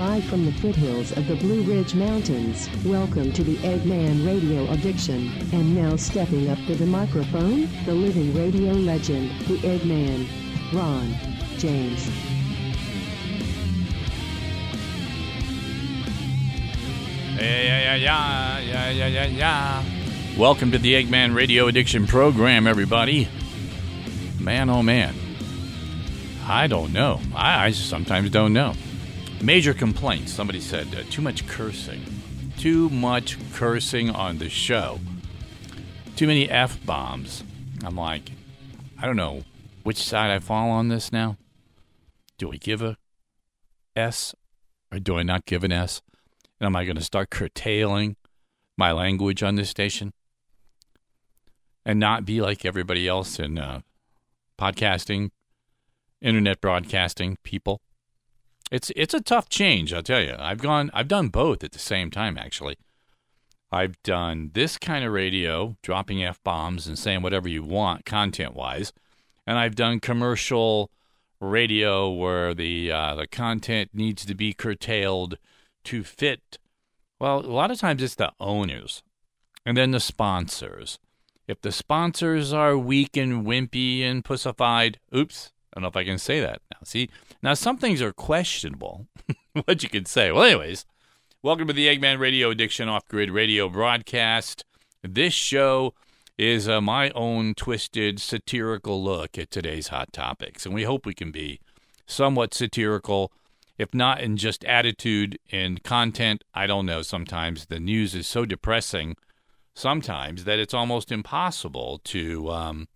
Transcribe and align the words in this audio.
Live 0.00 0.24
from 0.24 0.46
the 0.46 0.52
foothills 0.52 1.12
of 1.12 1.26
the 1.26 1.36
Blue 1.36 1.60
Ridge 1.60 1.94
Mountains, 1.94 2.70
welcome 2.86 3.34
to 3.34 3.44
the 3.44 3.56
Eggman 3.56 4.26
Radio 4.26 4.66
Addiction. 4.70 5.28
And 5.52 5.76
now 5.76 5.94
stepping 5.96 6.48
up 6.48 6.56
to 6.68 6.74
the 6.74 6.86
microphone, 6.86 7.68
the 7.84 7.92
living 7.92 8.34
radio 8.34 8.72
legend, 8.72 9.30
the 9.42 9.58
Eggman, 9.58 10.26
Ron 10.72 11.14
James. 11.58 12.08
Yeah, 17.36 17.62
yeah, 17.62 17.94
yeah, 17.96 18.58
yeah, 18.60 18.90
yeah, 18.90 19.06
yeah, 19.06 19.26
yeah. 19.26 19.84
Welcome 20.38 20.72
to 20.72 20.78
the 20.78 20.94
Eggman 20.94 21.34
Radio 21.34 21.66
Addiction 21.66 22.06
Program, 22.06 22.66
everybody. 22.66 23.28
Man, 24.40 24.70
oh 24.70 24.82
man. 24.82 25.14
I 26.46 26.68
don't 26.68 26.94
know. 26.94 27.20
I, 27.34 27.66
I 27.66 27.70
sometimes 27.72 28.30
don't 28.30 28.54
know. 28.54 28.72
Major 29.42 29.72
complaints. 29.72 30.34
Somebody 30.34 30.60
said 30.60 30.94
uh, 30.94 31.02
too 31.08 31.22
much 31.22 31.46
cursing. 31.46 32.02
Too 32.58 32.90
much 32.90 33.38
cursing 33.54 34.10
on 34.10 34.36
the 34.36 34.50
show. 34.50 35.00
Too 36.14 36.26
many 36.26 36.50
F 36.50 36.84
bombs. 36.84 37.42
I'm 37.82 37.96
like, 37.96 38.32
I 39.00 39.06
don't 39.06 39.16
know 39.16 39.44
which 39.82 39.96
side 39.96 40.30
I 40.30 40.40
fall 40.40 40.68
on 40.70 40.88
this 40.88 41.10
now. 41.10 41.38
Do 42.36 42.52
I 42.52 42.56
give 42.56 42.82
a 42.82 42.98
S 43.96 44.34
or 44.92 44.98
do 44.98 45.16
I 45.16 45.22
not 45.22 45.46
give 45.46 45.64
an 45.64 45.72
S? 45.72 46.02
And 46.60 46.66
am 46.66 46.76
I 46.76 46.84
going 46.84 46.96
to 46.96 47.02
start 47.02 47.30
curtailing 47.30 48.16
my 48.76 48.92
language 48.92 49.42
on 49.42 49.54
this 49.54 49.70
station 49.70 50.12
and 51.86 51.98
not 51.98 52.26
be 52.26 52.42
like 52.42 52.66
everybody 52.66 53.08
else 53.08 53.38
in 53.38 53.58
uh, 53.58 53.80
podcasting, 54.58 55.30
internet 56.20 56.60
broadcasting 56.60 57.38
people? 57.42 57.80
It's 58.70 58.92
it's 58.94 59.14
a 59.14 59.20
tough 59.20 59.48
change, 59.48 59.92
I'll 59.92 60.02
tell 60.02 60.22
you. 60.22 60.36
I've 60.38 60.58
gone 60.58 60.90
I've 60.94 61.08
done 61.08 61.28
both 61.28 61.64
at 61.64 61.72
the 61.72 61.78
same 61.78 62.10
time 62.10 62.38
actually. 62.38 62.76
I've 63.72 64.00
done 64.02 64.50
this 64.54 64.78
kind 64.78 65.04
of 65.04 65.12
radio, 65.12 65.76
dropping 65.82 66.24
F 66.24 66.42
bombs 66.42 66.86
and 66.86 66.98
saying 66.98 67.22
whatever 67.22 67.48
you 67.48 67.62
want 67.62 68.04
content 68.04 68.54
wise. 68.54 68.92
And 69.46 69.58
I've 69.58 69.76
done 69.76 70.00
commercial 70.00 70.90
radio 71.40 72.10
where 72.10 72.52
the 72.54 72.90
uh, 72.92 73.14
the 73.14 73.26
content 73.26 73.90
needs 73.92 74.24
to 74.26 74.34
be 74.34 74.52
curtailed 74.52 75.38
to 75.84 76.04
fit. 76.04 76.58
Well, 77.18 77.40
a 77.40 77.46
lot 77.46 77.70
of 77.70 77.78
times 77.78 78.02
it's 78.02 78.14
the 78.14 78.32
owners 78.40 79.02
and 79.64 79.76
then 79.76 79.90
the 79.90 80.00
sponsors. 80.00 80.98
If 81.46 81.60
the 81.60 81.72
sponsors 81.72 82.52
are 82.52 82.78
weak 82.78 83.16
and 83.16 83.44
wimpy 83.44 84.02
and 84.02 84.24
pussified, 84.24 84.98
oops, 85.14 85.52
I 85.72 85.78
don't 85.78 85.82
know 85.82 85.88
if 85.88 85.96
I 85.96 86.04
can 86.04 86.18
say 86.18 86.40
that 86.40 86.60
now. 86.72 86.78
See, 86.84 87.08
now 87.42 87.54
some 87.54 87.78
things 87.78 88.02
are 88.02 88.12
questionable. 88.12 89.06
what 89.64 89.82
you 89.82 89.88
can 89.88 90.04
say. 90.04 90.32
Well, 90.32 90.44
anyways, 90.44 90.84
welcome 91.42 91.68
to 91.68 91.72
the 91.72 91.86
Eggman 91.86 92.18
Radio 92.18 92.50
Addiction 92.50 92.88
Off 92.88 93.06
Grid 93.06 93.30
Radio 93.30 93.68
broadcast. 93.68 94.64
This 95.02 95.32
show 95.32 95.94
is 96.36 96.68
uh, 96.68 96.80
my 96.80 97.10
own 97.10 97.54
twisted 97.54 98.20
satirical 98.20 99.02
look 99.02 99.38
at 99.38 99.50
today's 99.50 99.88
hot 99.88 100.12
topics, 100.12 100.66
and 100.66 100.74
we 100.74 100.82
hope 100.82 101.06
we 101.06 101.14
can 101.14 101.30
be 101.30 101.60
somewhat 102.06 102.52
satirical 102.52 103.32
if 103.80 103.94
not 103.94 104.20
in 104.20 104.36
just 104.36 104.62
attitude 104.66 105.38
and 105.50 105.82
content, 105.82 106.44
I 106.52 106.66
don't 106.66 106.84
know. 106.84 107.00
Sometimes 107.00 107.66
the 107.66 107.80
news 107.80 108.14
is 108.14 108.26
so 108.26 108.44
depressing, 108.44 109.16
sometimes 109.74 110.44
that 110.44 110.58
it's 110.58 110.74
almost 110.74 111.10
impossible 111.10 111.98
to 112.04 112.50
um, 112.50 112.88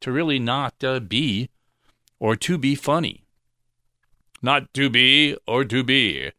to 0.00 0.10
really 0.10 0.40
not 0.40 0.82
uh, 0.82 0.98
be 0.98 1.50
or 2.24 2.34
to 2.34 2.56
be 2.56 2.74
funny, 2.74 3.26
not 4.40 4.72
to 4.72 4.88
be 4.88 5.36
or 5.46 5.62
to 5.62 5.84
be. 5.84 6.30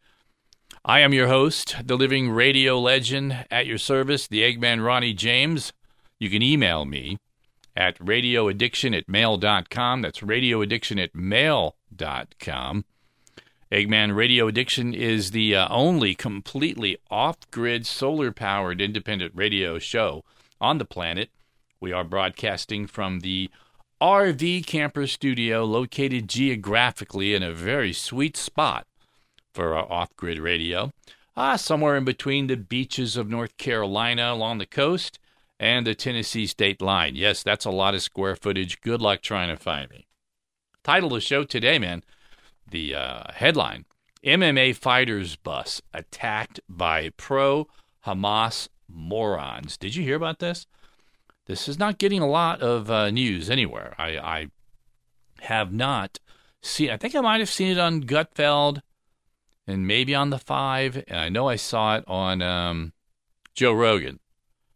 I 0.83 1.01
am 1.01 1.13
your 1.13 1.27
host, 1.27 1.75
the 1.85 1.95
living 1.95 2.31
radio 2.31 2.79
legend 2.79 3.45
at 3.51 3.67
your 3.67 3.77
service, 3.77 4.25
the 4.25 4.41
Eggman 4.41 4.83
Ronnie 4.83 5.13
James. 5.13 5.73
You 6.17 6.31
can 6.31 6.41
email 6.41 6.85
me 6.85 7.19
at 7.75 7.99
radioaddiction 7.99 8.97
at 8.97 9.07
mail.com. 9.07 10.01
That's 10.01 10.21
radioaddiction 10.21 11.03
at 11.03 11.13
mail.com. 11.13 12.85
Eggman 13.71 14.15
Radio 14.15 14.47
Addiction 14.47 14.91
is 14.91 15.29
the 15.31 15.55
uh, 15.55 15.67
only 15.69 16.15
completely 16.15 16.97
off 17.11 17.37
grid, 17.51 17.85
solar 17.85 18.31
powered 18.31 18.81
independent 18.81 19.33
radio 19.35 19.77
show 19.77 20.23
on 20.59 20.79
the 20.79 20.85
planet. 20.85 21.29
We 21.79 21.91
are 21.91 22.03
broadcasting 22.03 22.87
from 22.87 23.19
the 23.19 23.51
RV 24.05 24.67
Camper 24.67 25.07
Studio, 25.07 25.65
located 25.65 26.29
geographically 26.29 27.33
in 27.33 27.41
a 27.41 27.51
very 27.51 27.91
sweet 27.91 28.37
spot 28.37 28.85
for 29.51 29.73
our 29.73 29.91
off 29.91 30.15
grid 30.15 30.37
radio, 30.37 30.91
uh, 31.35 31.57
somewhere 31.57 31.97
in 31.97 32.05
between 32.05 32.45
the 32.45 32.55
beaches 32.55 33.17
of 33.17 33.31
North 33.31 33.57
Carolina 33.57 34.31
along 34.31 34.59
the 34.59 34.67
coast 34.67 35.17
and 35.59 35.87
the 35.87 35.95
Tennessee 35.95 36.45
state 36.45 36.83
line. 36.83 37.15
Yes, 37.15 37.41
that's 37.41 37.65
a 37.65 37.71
lot 37.71 37.95
of 37.95 38.03
square 38.03 38.35
footage. 38.35 38.79
Good 38.81 39.01
luck 39.01 39.23
trying 39.23 39.49
to 39.49 39.57
find 39.57 39.89
me. 39.89 40.05
Title 40.83 41.07
of 41.07 41.15
the 41.15 41.21
show 41.21 41.43
today, 41.43 41.79
man 41.79 42.03
the 42.69 42.93
uh, 42.93 43.23
headline 43.33 43.85
MMA 44.23 44.75
fighters 44.75 45.35
bus 45.35 45.81
attacked 45.95 46.59
by 46.69 47.09
pro 47.17 47.67
Hamas 48.05 48.69
morons. 48.87 49.77
Did 49.77 49.95
you 49.95 50.03
hear 50.03 50.15
about 50.15 50.37
this? 50.37 50.67
This 51.45 51.67
is 51.67 51.77
not 51.77 51.99
getting 51.99 52.21
a 52.21 52.27
lot 52.27 52.61
of 52.61 52.89
uh, 52.89 53.11
news 53.11 53.49
anywhere. 53.49 53.93
I, 53.97 54.17
I, 54.17 54.47
have 55.41 55.71
not 55.71 56.19
seen. 56.61 56.89
I 56.89 56.97
think 56.97 57.13
I 57.13 57.21
might 57.21 57.39
have 57.39 57.49
seen 57.49 57.71
it 57.71 57.77
on 57.77 58.03
Gutfeld 58.03 58.81
and 59.67 59.85
maybe 59.85 60.15
on 60.15 60.29
the 60.29 60.39
Five, 60.39 61.03
and 61.07 61.19
I 61.19 61.29
know 61.29 61.49
I 61.49 61.55
saw 61.55 61.97
it 61.97 62.03
on 62.07 62.41
um, 62.41 62.93
Joe 63.53 63.73
Rogan. 63.73 64.19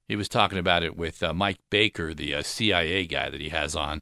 He 0.08 0.16
was 0.16 0.30
talking 0.30 0.58
about 0.58 0.84
it 0.84 0.98
with 0.98 1.22
uh, 1.24 1.34
Mike 1.34 1.60
Baker, 1.70 2.14
the 2.14 2.36
uh, 2.36 2.44
CIA 2.44 3.06
guy 3.06 3.30
that 3.30 3.40
he 3.40 3.50
has 3.50 3.76
on. 3.76 4.02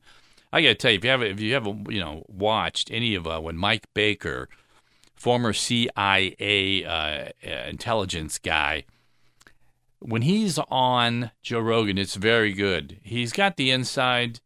I 0.52 0.62
got 0.62 0.70
to 0.70 0.76
tell 0.76 0.92
you, 0.92 0.98
if 0.98 1.04
you 1.04 1.10
have 1.12 1.22
if 1.22 1.40
you 1.40 1.54
have 1.54 1.66
you 1.90 2.00
know 2.00 2.24
watched 2.28 2.90
any 2.92 3.16
of 3.16 3.28
uh, 3.28 3.40
when 3.40 3.58
Mike 3.58 3.88
Baker, 3.94 4.50
former 5.16 5.54
CIA 5.54 6.86
uh, 6.86 7.30
intelligence 7.44 8.40
guy, 8.40 8.86
when 10.00 10.22
he's 10.24 10.60
on 10.70 11.32
Joe 11.42 11.60
Rogan, 11.60 11.98
it's 11.98 12.16
very 12.16 12.54
good. 12.54 13.00
He's 13.04 13.32
got 13.32 13.58
the 13.58 13.72
inside 13.72 14.40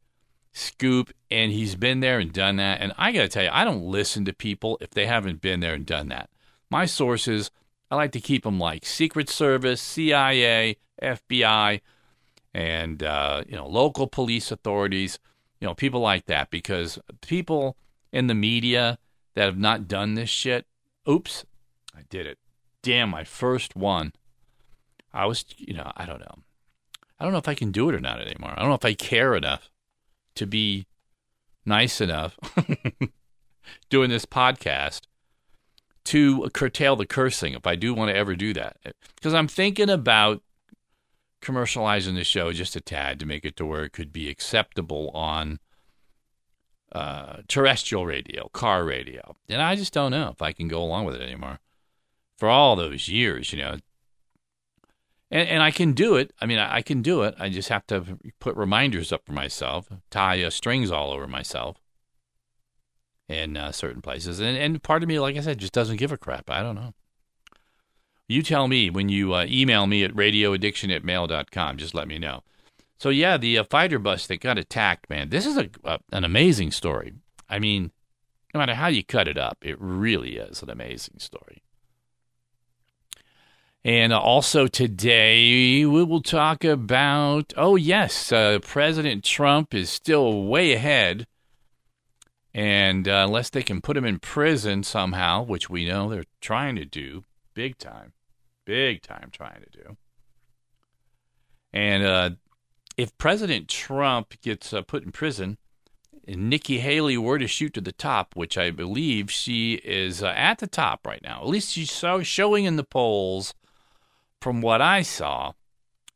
scoop, 0.53 1.11
and 1.29 1.51
he's 1.51 1.75
been 1.75 1.99
there 1.99 2.19
and 2.19 2.31
done 2.31 2.57
that. 2.57 2.81
And 2.81 2.93
I 2.97 3.11
got 3.11 3.21
to 3.21 3.27
tell 3.29 3.43
you, 3.43 3.49
I 3.51 3.63
don't 3.63 3.83
listen 3.83 4.25
to 4.25 4.33
people 4.33 4.77
if 4.81 4.91
they 4.91 5.05
haven't 5.05 5.41
been 5.41 5.59
there 5.59 5.73
and 5.73 5.85
done 5.85 6.09
that. 6.09 6.29
My 6.69 6.85
sources, 6.85 7.51
I 7.89 7.95
like 7.95 8.11
to 8.13 8.21
keep 8.21 8.43
them 8.43 8.59
like 8.59 8.85
Secret 8.85 9.29
Service, 9.29 9.81
CIA, 9.81 10.77
FBI, 11.01 11.81
and 12.53 13.01
uh, 13.03 13.43
you 13.47 13.55
know 13.55 13.67
local 13.67 14.07
police 14.07 14.51
authorities 14.51 15.19
you 15.61 15.67
know, 15.67 15.75
people 15.75 16.01
like 16.01 16.25
that 16.25 16.49
because 16.49 16.99
people 17.21 17.77
in 18.11 18.27
the 18.27 18.33
media 18.33 18.97
that 19.35 19.45
have 19.45 19.59
not 19.59 19.87
done 19.87 20.15
this 20.15 20.29
shit, 20.29 20.65
oops, 21.07 21.45
I 21.95 22.01
did 22.09 22.25
it. 22.25 22.39
Damn, 22.81 23.11
my 23.11 23.23
first 23.23 23.75
one. 23.75 24.11
I 25.13 25.25
was, 25.25 25.45
you 25.57 25.73
know, 25.73 25.91
I 25.95 26.05
don't 26.05 26.19
know. 26.19 26.35
I 27.19 27.23
don't 27.23 27.33
know 27.33 27.39
if 27.39 27.47
I 27.47 27.55
can 27.55 27.71
do 27.71 27.89
it 27.89 27.95
or 27.95 27.99
not 27.99 28.19
anymore. 28.19 28.53
I 28.55 28.59
don't 28.59 28.69
know 28.69 28.75
if 28.75 28.85
I 28.85 28.93
care 28.93 29.35
enough 29.35 29.69
to 30.35 30.47
be 30.47 30.87
nice 31.65 32.01
enough 32.01 32.37
doing 33.89 34.09
this 34.09 34.25
podcast 34.25 35.01
to 36.05 36.49
curtail 36.53 36.95
the 36.95 37.05
cursing 37.05 37.53
if 37.53 37.67
I 37.67 37.75
do 37.75 37.93
want 37.93 38.09
to 38.09 38.15
ever 38.15 38.35
do 38.35 38.53
that. 38.53 38.77
Because 39.15 39.33
I'm 39.33 39.47
thinking 39.47 39.89
about 39.89 40.41
commercializing 41.41 42.15
the 42.15 42.23
show 42.23 42.51
just 42.51 42.75
a 42.75 42.81
tad 42.81 43.19
to 43.19 43.25
make 43.25 43.45
it 43.45 43.55
to 43.57 43.65
where 43.65 43.83
it 43.83 43.93
could 43.93 44.11
be 44.11 44.29
acceptable 44.29 45.09
on 45.09 45.59
uh, 46.91 47.37
terrestrial 47.47 48.05
radio, 48.05 48.49
car 48.49 48.83
radio. 48.83 49.35
And 49.49 49.61
I 49.61 49.75
just 49.75 49.93
don't 49.93 50.11
know 50.11 50.29
if 50.29 50.41
I 50.41 50.51
can 50.51 50.67
go 50.67 50.81
along 50.81 51.05
with 51.05 51.15
it 51.15 51.21
anymore. 51.21 51.59
For 52.37 52.49
all 52.49 52.75
those 52.75 53.07
years, 53.07 53.53
you 53.53 53.59
know. 53.59 53.77
And, 55.31 55.47
and 55.47 55.63
I 55.63 55.71
can 55.71 55.93
do 55.93 56.15
it. 56.17 56.33
I 56.41 56.45
mean, 56.45 56.59
I, 56.59 56.75
I 56.75 56.81
can 56.81 57.01
do 57.01 57.23
it. 57.23 57.35
I 57.39 57.49
just 57.49 57.69
have 57.69 57.87
to 57.87 58.19
put 58.39 58.55
reminders 58.55 59.11
up 59.11 59.25
for 59.25 59.31
myself, 59.31 59.89
tie 60.09 60.43
uh, 60.43 60.49
strings 60.49 60.91
all 60.91 61.11
over 61.11 61.25
myself 61.25 61.77
in 63.29 63.55
uh, 63.55 63.71
certain 63.71 64.01
places. 64.01 64.39
And, 64.39 64.57
and 64.57 64.83
part 64.83 65.03
of 65.03 65.09
me, 65.09 65.19
like 65.19 65.37
I 65.37 65.41
said, 65.41 65.57
just 65.57 65.73
doesn't 65.73 65.97
give 65.97 66.11
a 66.11 66.17
crap. 66.17 66.49
I 66.49 66.61
don't 66.61 66.75
know. 66.75 66.93
You 68.27 68.43
tell 68.43 68.67
me 68.67 68.89
when 68.89 69.09
you 69.09 69.33
uh, 69.33 69.45
email 69.47 69.87
me 69.87 70.03
at 70.03 70.13
radioaddiction 70.13 70.93
at 70.95 71.03
mail.com. 71.03 71.77
Just 71.77 71.95
let 71.95 72.07
me 72.07 72.19
know. 72.19 72.43
So, 72.97 73.09
yeah, 73.09 73.37
the 73.37 73.57
uh, 73.57 73.63
fighter 73.63 73.99
bus 73.99 74.27
that 74.27 74.41
got 74.41 74.57
attacked, 74.57 75.09
man, 75.09 75.29
this 75.29 75.45
is 75.45 75.57
a, 75.57 75.69
a, 75.83 75.99
an 76.11 76.23
amazing 76.23 76.71
story. 76.71 77.13
I 77.49 77.57
mean, 77.57 77.91
no 78.53 78.59
matter 78.59 78.75
how 78.75 78.87
you 78.87 79.03
cut 79.03 79.27
it 79.27 79.37
up, 79.37 79.57
it 79.61 79.75
really 79.79 80.37
is 80.37 80.61
an 80.61 80.69
amazing 80.69 81.19
story. 81.19 81.63
And 83.83 84.13
also 84.13 84.67
today, 84.67 85.85
we 85.85 86.03
will 86.03 86.21
talk 86.21 86.63
about 86.63 87.53
oh, 87.57 87.75
yes, 87.75 88.31
uh, 88.31 88.59
President 88.61 89.23
Trump 89.23 89.73
is 89.73 89.89
still 89.89 90.43
way 90.45 90.73
ahead 90.73 91.27
And 92.53 93.07
uh, 93.07 93.25
unless 93.27 93.49
they 93.49 93.63
can 93.63 93.81
put 93.81 93.97
him 93.97 94.05
in 94.05 94.19
prison 94.19 94.83
somehow, 94.83 95.43
which 95.43 95.69
we 95.69 95.85
know 95.87 96.09
they're 96.09 96.25
trying 96.41 96.75
to 96.75 96.85
do, 96.85 97.23
big 97.53 97.77
time, 97.77 98.13
big 98.65 99.01
time 99.01 99.29
trying 99.31 99.61
to 99.61 99.69
do. 99.69 99.97
And 101.73 102.03
uh, 102.03 102.29
if 102.97 103.17
President 103.17 103.69
Trump 103.69 104.39
gets 104.41 104.73
uh, 104.73 104.81
put 104.81 105.03
in 105.03 105.11
prison, 105.11 105.57
and 106.27 106.49
Nikki 106.49 106.79
Haley 106.79 107.17
were 107.17 107.39
to 107.39 107.47
shoot 107.47 107.73
to 107.75 107.81
the 107.81 107.91
top, 107.93 108.35
which 108.35 108.57
I 108.57 108.71
believe 108.71 109.31
she 109.31 109.75
is 109.75 110.21
uh, 110.21 110.27
at 110.35 110.59
the 110.59 110.67
top 110.67 111.07
right 111.07 111.21
now, 111.23 111.41
at 111.41 111.47
least 111.47 111.71
she's 111.71 111.91
so 111.91 112.21
showing 112.23 112.65
in 112.65 112.75
the 112.75 112.83
polls 112.83 113.53
from 114.41 114.61
what 114.61 114.81
I 114.81 115.03
saw, 115.03 115.53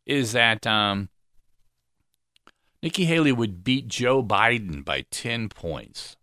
is 0.06 0.34
that 0.34 0.68
um, 0.68 1.10
Nikki 2.84 3.06
Haley 3.06 3.32
would 3.32 3.64
beat 3.64 3.88
Joe 3.88 4.22
Biden 4.22 4.84
by 4.84 5.06
10 5.12 5.50
points. 5.50 6.18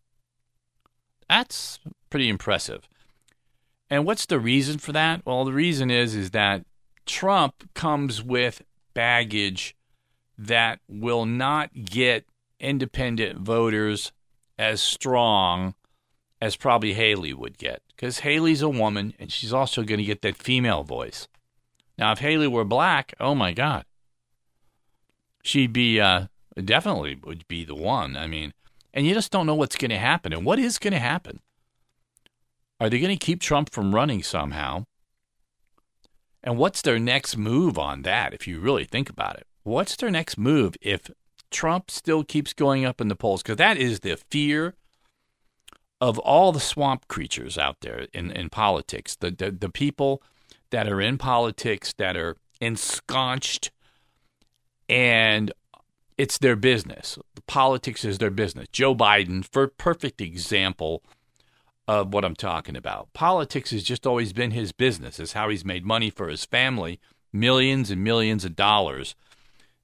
That's 1.29 1.79
pretty 2.11 2.29
impressive. 2.29 2.89
And 3.89 4.05
what's 4.05 4.27
the 4.27 4.39
reason 4.39 4.79
for 4.79 4.93
that? 4.93 5.23
Well, 5.25 5.45
the 5.45 5.53
reason 5.53 5.91
is 5.91 6.15
is 6.15 6.31
that 6.31 6.65
Trump 7.07 7.69
comes 7.75 8.23
with 8.23 8.63
baggage 8.95 9.75
that 10.39 10.81
will 10.89 11.27
not 11.27 11.71
get 11.85 12.27
independent 12.59 13.41
voters 13.41 14.13
as 14.59 14.83
strong 14.83 15.75
as 16.41 16.57
probably 16.57 16.95
Haley 16.95 17.33
would 17.33 17.59
get. 17.59 17.83
Because 17.89 18.21
Haley's 18.21 18.63
a 18.63 18.69
woman 18.69 19.15
and 19.19 19.31
she's 19.31 19.53
also 19.53 19.83
going 19.83 19.99
to 19.99 20.05
get 20.05 20.23
that 20.23 20.37
female 20.37 20.83
voice. 20.85 21.29
Now, 21.99 22.13
if 22.13 22.19
Haley 22.19 22.49
were 22.49 22.65
black, 22.65 23.15
oh 23.21 23.35
my 23.35 23.53
God, 23.53 23.85
she'd 25.43 25.73
be 25.73 26.01
uh, 26.01 26.27
definitely 26.63 27.19
would 27.23 27.47
be 27.49 27.65
the 27.65 27.75
one. 27.75 28.17
I 28.17 28.27
mean, 28.27 28.53
and 28.95 29.07
you 29.07 29.15
just 29.15 29.33
don't 29.33 29.47
know 29.47 29.55
what's 29.55 29.77
going 29.77 29.91
to 29.91 29.99
happen. 29.99 30.33
And 30.33 30.45
what 30.45 30.59
is 30.59 30.79
going 30.79 30.93
to 30.93 30.99
happen? 30.99 31.41
Are 32.81 32.91
they 32.91 32.99
going 32.99 33.17
to 33.17 33.25
keep 33.25 33.41
Trump 33.41 33.71
from 33.71 33.95
running 33.95 34.23
somehow? 34.23 34.87
And 36.43 36.59
what's 36.59 36.83
their 36.83 36.99
next 36.99 37.37
move 37.37 37.79
on 37.79 38.03
that, 38.03 38.35
if 38.35 38.49
you 38.49 38.59
really 38.59 38.85
think 38.85 39.09
about 39.09 39.37
it? 39.37 39.47
What's 39.63 39.95
their 39.95 40.11
next 40.11 40.37
move 40.37 40.77
if 40.81 41.09
Trump 41.51 41.91
still 41.91 42.25
keeps 42.25 42.53
going 42.53 42.85
up 42.85 43.01
in 43.01 43.07
the 43.09 43.15
polls? 43.15 43.43
Because 43.43 43.59
that 43.59 43.77
is 43.77 44.01
the 44.01 44.17
fear 44.17 44.75
of 46.01 46.19
all 46.19 46.51
the 46.51 46.59
swamp 46.59 47.07
creatures 47.07 47.57
out 47.57 47.77
there 47.81 48.09
in, 48.13 48.33
in 48.33 48.51
politics, 48.51 49.15
the, 49.15 49.31
the, 49.31 49.53
the 49.53 49.69
people 49.69 50.21
that 50.73 50.89
are 50.89 51.01
in 51.01 51.17
politics 51.17 51.95
that 51.99 52.17
are 52.17 52.37
ensconced 52.61 53.71
and 54.89 55.53
it's 56.19 56.39
their 56.39 56.57
business. 56.57 57.19
Politics 57.47 58.05
is 58.05 58.19
their 58.19 58.31
business. 58.31 58.67
Joe 58.73 58.95
Biden, 58.95 59.45
for 59.45 59.69
perfect 59.69 60.21
example 60.21 61.03
of 61.89 62.13
what 62.13 62.25
I'm 62.25 62.37
talking 62.37 62.77
about. 62.77 63.13
Politics 63.13 63.71
has 63.71 63.83
just 63.83 64.07
always 64.07 64.33
been 64.33 64.53
his 64.53 64.73
business. 64.73 65.19
Is 65.19 65.33
how 65.33 65.49
he's 65.49 65.65
made 65.65 65.85
money 65.85 66.11
for 66.11 66.29
his 66.29 66.45
family, 66.45 67.01
millions 67.33 67.91
and 67.91 68.05
millions 68.05 68.45
of 68.45 68.55
dollars. 68.55 69.15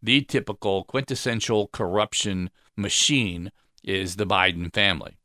The 0.03 0.23
typical 0.23 0.85
quintessential 0.85 1.69
corruption 1.69 2.51
machine 2.77 3.51
is 3.83 4.17
the 4.17 4.27
Biden 4.27 4.73
family. 4.73 5.17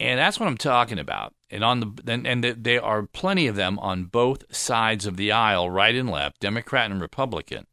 And 0.00 0.18
that's 0.18 0.40
what 0.40 0.46
I'm 0.46 0.56
talking 0.56 0.98
about. 0.98 1.34
And 1.50 1.62
on 1.62 1.80
the 1.80 2.22
and, 2.24 2.42
there 2.42 2.82
are 2.82 3.02
plenty 3.02 3.46
of 3.46 3.54
them 3.54 3.78
on 3.80 4.04
both 4.04 4.44
sides 4.54 5.04
of 5.04 5.18
the 5.18 5.30
aisle, 5.30 5.68
right 5.68 5.94
and 5.94 6.08
left, 6.08 6.40
Democrat 6.40 6.90
and 6.90 7.02
Republican. 7.02 7.66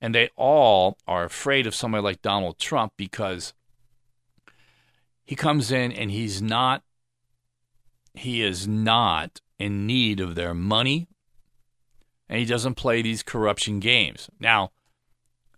And 0.00 0.14
they 0.14 0.30
all 0.34 0.96
are 1.06 1.24
afraid 1.24 1.66
of 1.66 1.74
somebody 1.74 2.02
like 2.02 2.22
Donald 2.22 2.58
Trump 2.58 2.94
because 2.96 3.52
he 5.26 5.36
comes 5.36 5.70
in 5.70 5.92
and 5.92 6.10
he's 6.10 6.40
not 6.40 6.82
he 8.14 8.40
is 8.42 8.66
not 8.66 9.42
in 9.58 9.86
need 9.86 10.20
of 10.20 10.36
their 10.36 10.54
money 10.54 11.06
and 12.30 12.38
he 12.38 12.46
doesn't 12.46 12.76
play 12.76 13.02
these 13.02 13.22
corruption 13.22 13.78
games. 13.78 14.30
Now, 14.40 14.70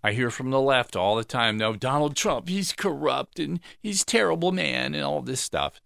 I 0.03 0.13
hear 0.13 0.31
from 0.31 0.51
the 0.51 0.61
left 0.61 0.95
all 0.95 1.17
the 1.17 1.25
time, 1.25 1.57
no, 1.57 1.75
Donald 1.75 2.15
Trump, 2.15 2.49
he's 2.49 2.73
corrupt 2.73 3.39
and 3.39 3.61
he's 3.81 4.05
terrible 4.05 4.53
man 4.53 4.95
and 4.95 5.03
all 5.03 5.23
this 5.23 5.41
stuff. 5.41 5.81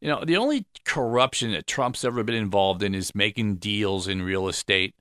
You 0.00 0.08
know, 0.08 0.24
the 0.24 0.36
only 0.36 0.66
corruption 0.84 1.52
that 1.52 1.66
Trump's 1.66 2.04
ever 2.04 2.22
been 2.22 2.34
involved 2.34 2.82
in 2.82 2.94
is 2.94 3.14
making 3.14 3.56
deals 3.56 4.08
in 4.08 4.22
real 4.22 4.48
estate. 4.48 4.94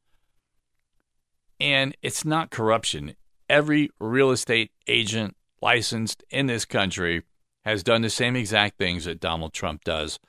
And 1.59 1.95
it's 2.01 2.25
not 2.25 2.51
corruption. 2.51 3.15
Every 3.49 3.89
real 3.99 4.31
estate 4.31 4.71
agent 4.87 5.37
licensed 5.61 6.23
in 6.29 6.47
this 6.47 6.65
country 6.65 7.23
has 7.63 7.83
done 7.83 8.01
the 8.01 8.09
same 8.09 8.35
exact 8.35 8.77
things 8.77 9.05
that 9.05 9.19
Donald 9.19 9.53
Trump 9.53 9.83
does 9.83 10.19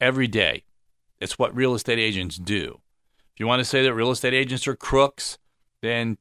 every 0.00 0.26
day. 0.26 0.64
It's 1.20 1.38
what 1.38 1.54
real 1.54 1.74
estate 1.74 1.98
agents 1.98 2.36
do. 2.36 2.80
If 3.34 3.40
you 3.40 3.46
want 3.46 3.60
to 3.60 3.64
say 3.64 3.82
that 3.82 3.94
real 3.94 4.10
estate 4.10 4.34
agents 4.34 4.66
are 4.66 4.76
crooks, 4.76 5.38
then 5.82 6.18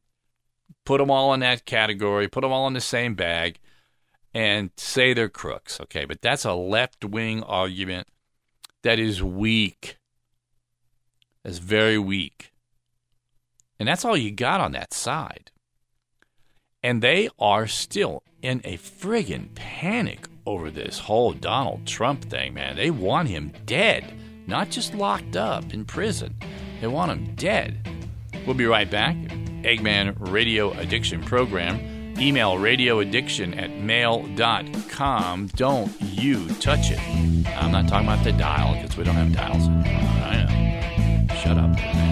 put 0.85 0.99
them 0.99 1.11
all 1.11 1.33
in 1.33 1.39
that 1.41 1.65
category, 1.65 2.27
put 2.27 2.41
them 2.41 2.51
all 2.51 2.67
in 2.67 2.73
the 2.73 2.81
same 2.81 3.15
bag, 3.15 3.59
and 4.33 4.71
say 4.77 5.13
they're 5.13 5.29
crooks. 5.29 5.79
Okay, 5.81 6.05
but 6.05 6.21
that's 6.21 6.45
a 6.45 6.53
left 6.53 7.05
wing 7.05 7.43
argument 7.43 8.07
that 8.83 8.99
is 8.99 9.23
weak. 9.23 9.97
That's 11.43 11.57
very 11.57 11.97
weak. 11.97 12.53
And 13.79 13.87
that's 13.87 14.05
all 14.05 14.17
you 14.17 14.31
got 14.31 14.61
on 14.61 14.71
that 14.71 14.93
side. 14.93 15.51
And 16.81 17.01
they 17.01 17.29
are 17.39 17.67
still 17.67 18.23
in 18.41 18.61
a 18.63 18.77
friggin' 18.77 19.55
panic 19.55 20.27
over 20.45 20.69
this 20.69 20.99
whole 20.99 21.33
Donald 21.33 21.87
Trump 21.87 22.25
thing, 22.25 22.53
man. 22.53 22.75
They 22.75 22.91
want 22.91 23.29
him 23.29 23.51
dead, 23.65 24.13
not 24.47 24.69
just 24.69 24.93
locked 24.93 25.35
up 25.35 25.73
in 25.73 25.85
prison. 25.85 26.35
They 26.81 26.87
want 26.87 27.11
him 27.11 27.35
dead. 27.35 27.89
We'll 28.45 28.55
be 28.55 28.65
right 28.65 28.89
back. 28.89 29.15
Eggman 29.65 30.15
Radio 30.31 30.71
Addiction 30.73 31.21
Program. 31.21 31.79
Email 32.17 32.53
radioaddiction 32.55 33.57
at 33.61 33.71
mail.com. 33.71 35.47
Don't 35.47 35.91
you 35.99 36.47
touch 36.55 36.91
it. 36.91 36.99
I'm 37.57 37.71
not 37.71 37.87
talking 37.89 38.07
about 38.07 38.23
the 38.23 38.31
dial 38.31 38.81
because 38.81 38.95
we 38.95 39.03
don't 39.03 39.15
have 39.15 39.33
dials. 39.33 39.67
Uh, 39.67 39.83
I 40.23 41.27
know. 41.27 41.35
Shut 41.35 41.57
up. 41.57 42.04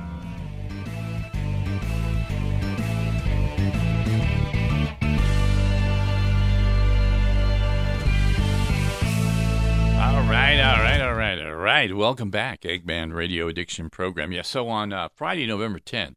All 10.03 10.22
right, 10.24 10.60
all 10.60 10.83
right, 10.83 11.00
all 11.00 11.13
right, 11.13 11.39
all 11.41 11.55
right. 11.55 11.95
Welcome 11.95 12.29
back, 12.29 12.63
Eggman 12.63 13.13
Radio 13.13 13.48
Addiction 13.48 13.89
Program. 13.89 14.33
Yeah, 14.33 14.41
so 14.41 14.67
on 14.67 14.91
uh, 14.91 15.07
Friday, 15.15 15.48
November 15.48 15.79
10th, 15.79 16.15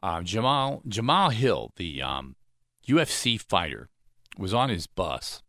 uh, 0.00 0.22
Jamal 0.22 0.80
Jamal 0.86 1.30
Hill, 1.30 1.72
the 1.74 2.00
um, 2.00 2.36
UFC 2.86 3.40
fighter, 3.40 3.88
was 4.38 4.54
on 4.54 4.68
his 4.68 4.86
bus, 4.86 5.42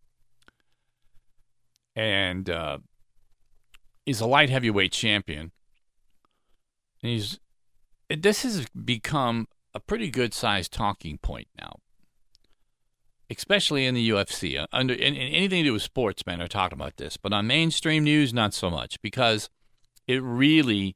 and 1.96 2.50
uh, 2.50 2.80
he's 4.08 4.20
a 4.20 4.26
light 4.26 4.50
heavyweight 4.50 4.92
champion. 4.92 5.52
And 7.04 7.12
he's 7.12 7.40
this 8.10 8.42
has 8.42 8.66
become 8.70 9.48
a 9.76 9.80
pretty 9.80 10.10
good 10.10 10.34
sized 10.34 10.74
talking 10.74 11.20
point 11.20 11.48
now. 11.62 11.76
Especially 13.30 13.86
in 13.86 13.96
the 13.96 14.10
UFC, 14.10 14.60
uh, 14.60 14.68
under 14.72 14.94
in, 14.94 15.16
in 15.16 15.34
anything 15.34 15.64
to 15.64 15.70
do 15.70 15.74
with 15.74 15.82
sports, 15.82 16.26
men 16.26 16.42
are 16.42 16.48
talking 16.48 16.78
about 16.78 16.98
this, 16.98 17.18
but 17.18 17.34
on 17.34 17.48
mainstream 17.48 18.04
news, 18.04 18.34
not 18.34 18.54
so 18.54 18.70
much 18.70 19.02
because 19.02 19.50
it 20.08 20.22
really 20.22 20.96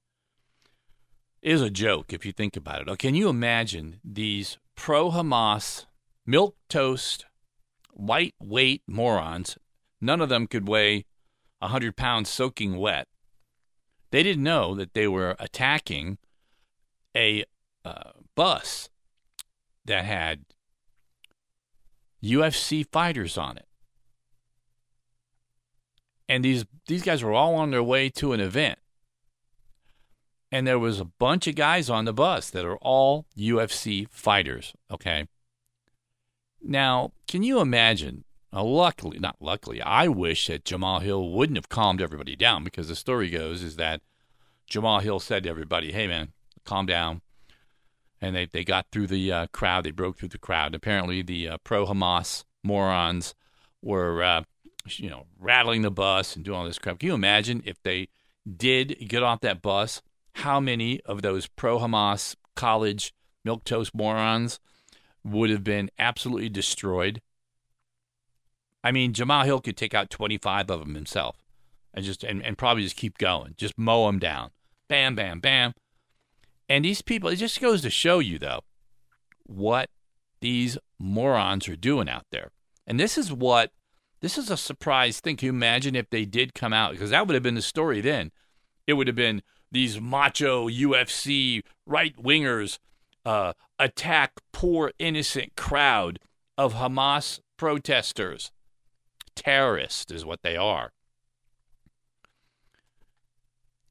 is 1.41 1.61
a 1.61 1.69
joke 1.69 2.11
if 2.11 2.25
you 2.25 2.31
think 2.31 2.57
about 2.57 2.87
it. 2.87 2.99
Can 2.99 3.15
you 3.15 3.29
imagine 3.29 3.99
these 4.03 4.57
pro 4.75 5.11
Hamas, 5.11 5.85
milk 6.25 6.55
toast, 6.69 7.25
lightweight 7.95 8.83
morons? 8.87 9.57
None 10.01 10.21
of 10.21 10.29
them 10.29 10.47
could 10.47 10.67
weigh 10.67 11.05
100 11.59 11.95
pounds 11.95 12.29
soaking 12.29 12.77
wet. 12.77 13.07
They 14.11 14.23
didn't 14.23 14.43
know 14.43 14.75
that 14.75 14.93
they 14.93 15.07
were 15.07 15.35
attacking 15.39 16.17
a 17.15 17.45
uh, 17.83 18.11
bus 18.35 18.89
that 19.85 20.05
had 20.05 20.45
UFC 22.23 22.85
fighters 22.91 23.37
on 23.37 23.57
it. 23.57 23.67
And 26.29 26.43
these 26.43 26.65
these 26.87 27.03
guys 27.03 27.23
were 27.23 27.33
all 27.33 27.55
on 27.55 27.71
their 27.71 27.83
way 27.83 28.09
to 28.09 28.33
an 28.33 28.39
event. 28.39 28.79
And 30.51 30.65
there 30.65 30.79
was 30.79 30.99
a 30.99 31.05
bunch 31.05 31.47
of 31.47 31.55
guys 31.55 31.89
on 31.89 32.05
the 32.05 32.13
bus 32.13 32.49
that 32.51 32.65
are 32.65 32.77
all 32.77 33.25
UFC 33.37 34.07
fighters, 34.09 34.73
okay? 34.89 35.27
Now, 36.61 37.11
can 37.27 37.43
you 37.43 37.59
imagine? 37.59 38.23
Uh, 38.53 38.63
luckily, 38.63 39.19
not 39.19 39.35
luckily, 39.41 39.81
I 39.81 40.07
wish 40.07 40.47
that 40.47 40.63
Jamal 40.63 40.99
Hill 40.99 41.29
wouldn't 41.31 41.57
have 41.57 41.67
calmed 41.67 42.01
everybody 42.01 42.35
down 42.35 42.63
because 42.63 42.87
the 42.87 42.95
story 42.95 43.29
goes 43.29 43.61
is 43.61 43.75
that 43.75 44.01
Jamal 44.65 44.99
Hill 44.99 45.19
said 45.19 45.43
to 45.43 45.49
everybody, 45.49 45.91
"Hey 45.91 46.07
man, 46.07 46.31
calm 46.63 46.85
down 46.85 47.21
and 48.21 48.35
they, 48.35 48.45
they 48.45 48.63
got 48.63 48.87
through 48.91 49.07
the 49.07 49.31
uh, 49.31 49.47
crowd. 49.47 49.83
They 49.83 49.91
broke 49.91 50.17
through 50.17 50.29
the 50.29 50.37
crowd. 50.37 50.73
Apparently, 50.75 51.21
the 51.21 51.49
uh, 51.49 51.57
pro 51.63 51.85
Hamas 51.85 52.43
morons 52.63 53.35
were, 53.81 54.23
uh, 54.23 54.43
you 54.87 55.09
know, 55.09 55.25
rattling 55.39 55.81
the 55.81 55.91
bus 55.91 56.35
and 56.35 56.43
doing 56.43 56.57
all 56.57 56.65
this 56.65 56.79
crap. 56.79 56.99
Can 56.99 57.07
you 57.07 57.15
imagine 57.15 57.61
if 57.65 57.81
they 57.83 58.09
did 58.55 58.97
get 59.07 59.23
off 59.23 59.41
that 59.41 59.61
bus? 59.61 60.01
How 60.33 60.59
many 60.59 61.01
of 61.01 61.21
those 61.21 61.47
pro 61.47 61.79
Hamas 61.79 62.35
college 62.55 63.13
milk 63.43 63.63
toast 63.63 63.93
morons 63.93 64.59
would 65.23 65.49
have 65.49 65.63
been 65.63 65.89
absolutely 65.99 66.49
destroyed? 66.49 67.21
I 68.83 68.91
mean, 68.91 69.13
Jamal 69.13 69.43
Hill 69.43 69.61
could 69.61 69.77
take 69.77 69.93
out 69.93 70.09
25 70.09 70.69
of 70.69 70.79
them 70.79 70.95
himself 70.95 71.43
and 71.93 72.05
just 72.05 72.23
and, 72.23 72.43
and 72.45 72.57
probably 72.57 72.83
just 72.83 72.95
keep 72.95 73.17
going, 73.17 73.55
just 73.57 73.77
mow 73.77 74.05
them 74.05 74.19
down. 74.19 74.51
Bam, 74.87 75.15
bam, 75.15 75.39
bam. 75.39 75.73
And 76.69 76.83
these 76.83 77.01
people, 77.01 77.29
it 77.29 77.37
just 77.37 77.61
goes 77.61 77.81
to 77.81 77.89
show 77.89 78.19
you, 78.19 78.37
though, 78.37 78.61
what 79.43 79.89
these 80.41 80.77
morons 80.99 81.67
are 81.67 81.75
doing 81.75 82.09
out 82.09 82.25
there. 82.31 82.51
And 82.85 82.99
this 82.99 83.17
is 83.17 83.31
what, 83.31 83.71
this 84.21 84.37
is 84.37 84.49
a 84.49 84.57
surprise 84.57 85.19
thing. 85.19 85.37
Can 85.37 85.47
you 85.47 85.51
imagine 85.51 85.95
if 85.95 86.09
they 86.09 86.25
did 86.25 86.53
come 86.53 86.73
out? 86.73 86.91
Because 86.91 87.11
that 87.11 87.27
would 87.27 87.33
have 87.33 87.43
been 87.43 87.55
the 87.55 87.61
story 87.61 88.01
then. 88.01 88.31
It 88.85 88.93
would 88.93 89.07
have 89.07 89.15
been 89.15 89.41
these 89.71 89.99
macho 89.99 90.69
UFC 90.69 91.61
right 91.85 92.15
wingers 92.17 92.79
uh, 93.25 93.53
attack 93.77 94.33
poor 94.53 94.91
innocent 94.99 95.55
crowd 95.55 96.19
of 96.57 96.75
Hamas 96.75 97.39
protesters. 97.57 98.51
Terrorists 99.35 100.11
is 100.11 100.25
what 100.25 100.41
they 100.41 100.55
are. 100.55 100.91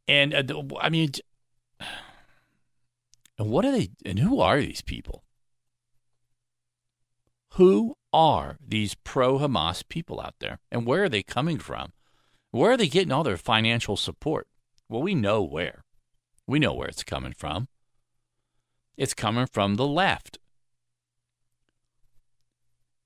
And 0.08 0.34
uh, 0.34 0.62
I 0.80 0.88
mean, 0.88 1.10
and 3.38 3.50
what 3.50 3.64
are 3.64 3.72
they 3.72 3.90
and 4.04 4.18
who 4.18 4.40
are 4.40 4.60
these 4.60 4.82
people? 4.82 5.24
Who 7.54 7.96
are 8.12 8.56
these 8.66 8.94
pro 8.94 9.38
Hamas 9.38 9.86
people 9.88 10.20
out 10.20 10.34
there? 10.40 10.58
And 10.70 10.86
where 10.86 11.04
are 11.04 11.08
they 11.08 11.22
coming 11.22 11.58
from? 11.58 11.92
Where 12.50 12.72
are 12.72 12.76
they 12.76 12.88
getting 12.88 13.12
all 13.12 13.24
their 13.24 13.36
financial 13.36 13.96
support? 13.96 14.48
Well, 14.88 15.02
we 15.02 15.14
know 15.14 15.42
where. 15.42 15.84
We 16.46 16.58
know 16.58 16.72
where 16.72 16.88
it's 16.88 17.02
coming 17.02 17.32
from. 17.32 17.68
It's 18.96 19.14
coming 19.14 19.46
from 19.46 19.74
the 19.74 19.86
left. 19.86 20.38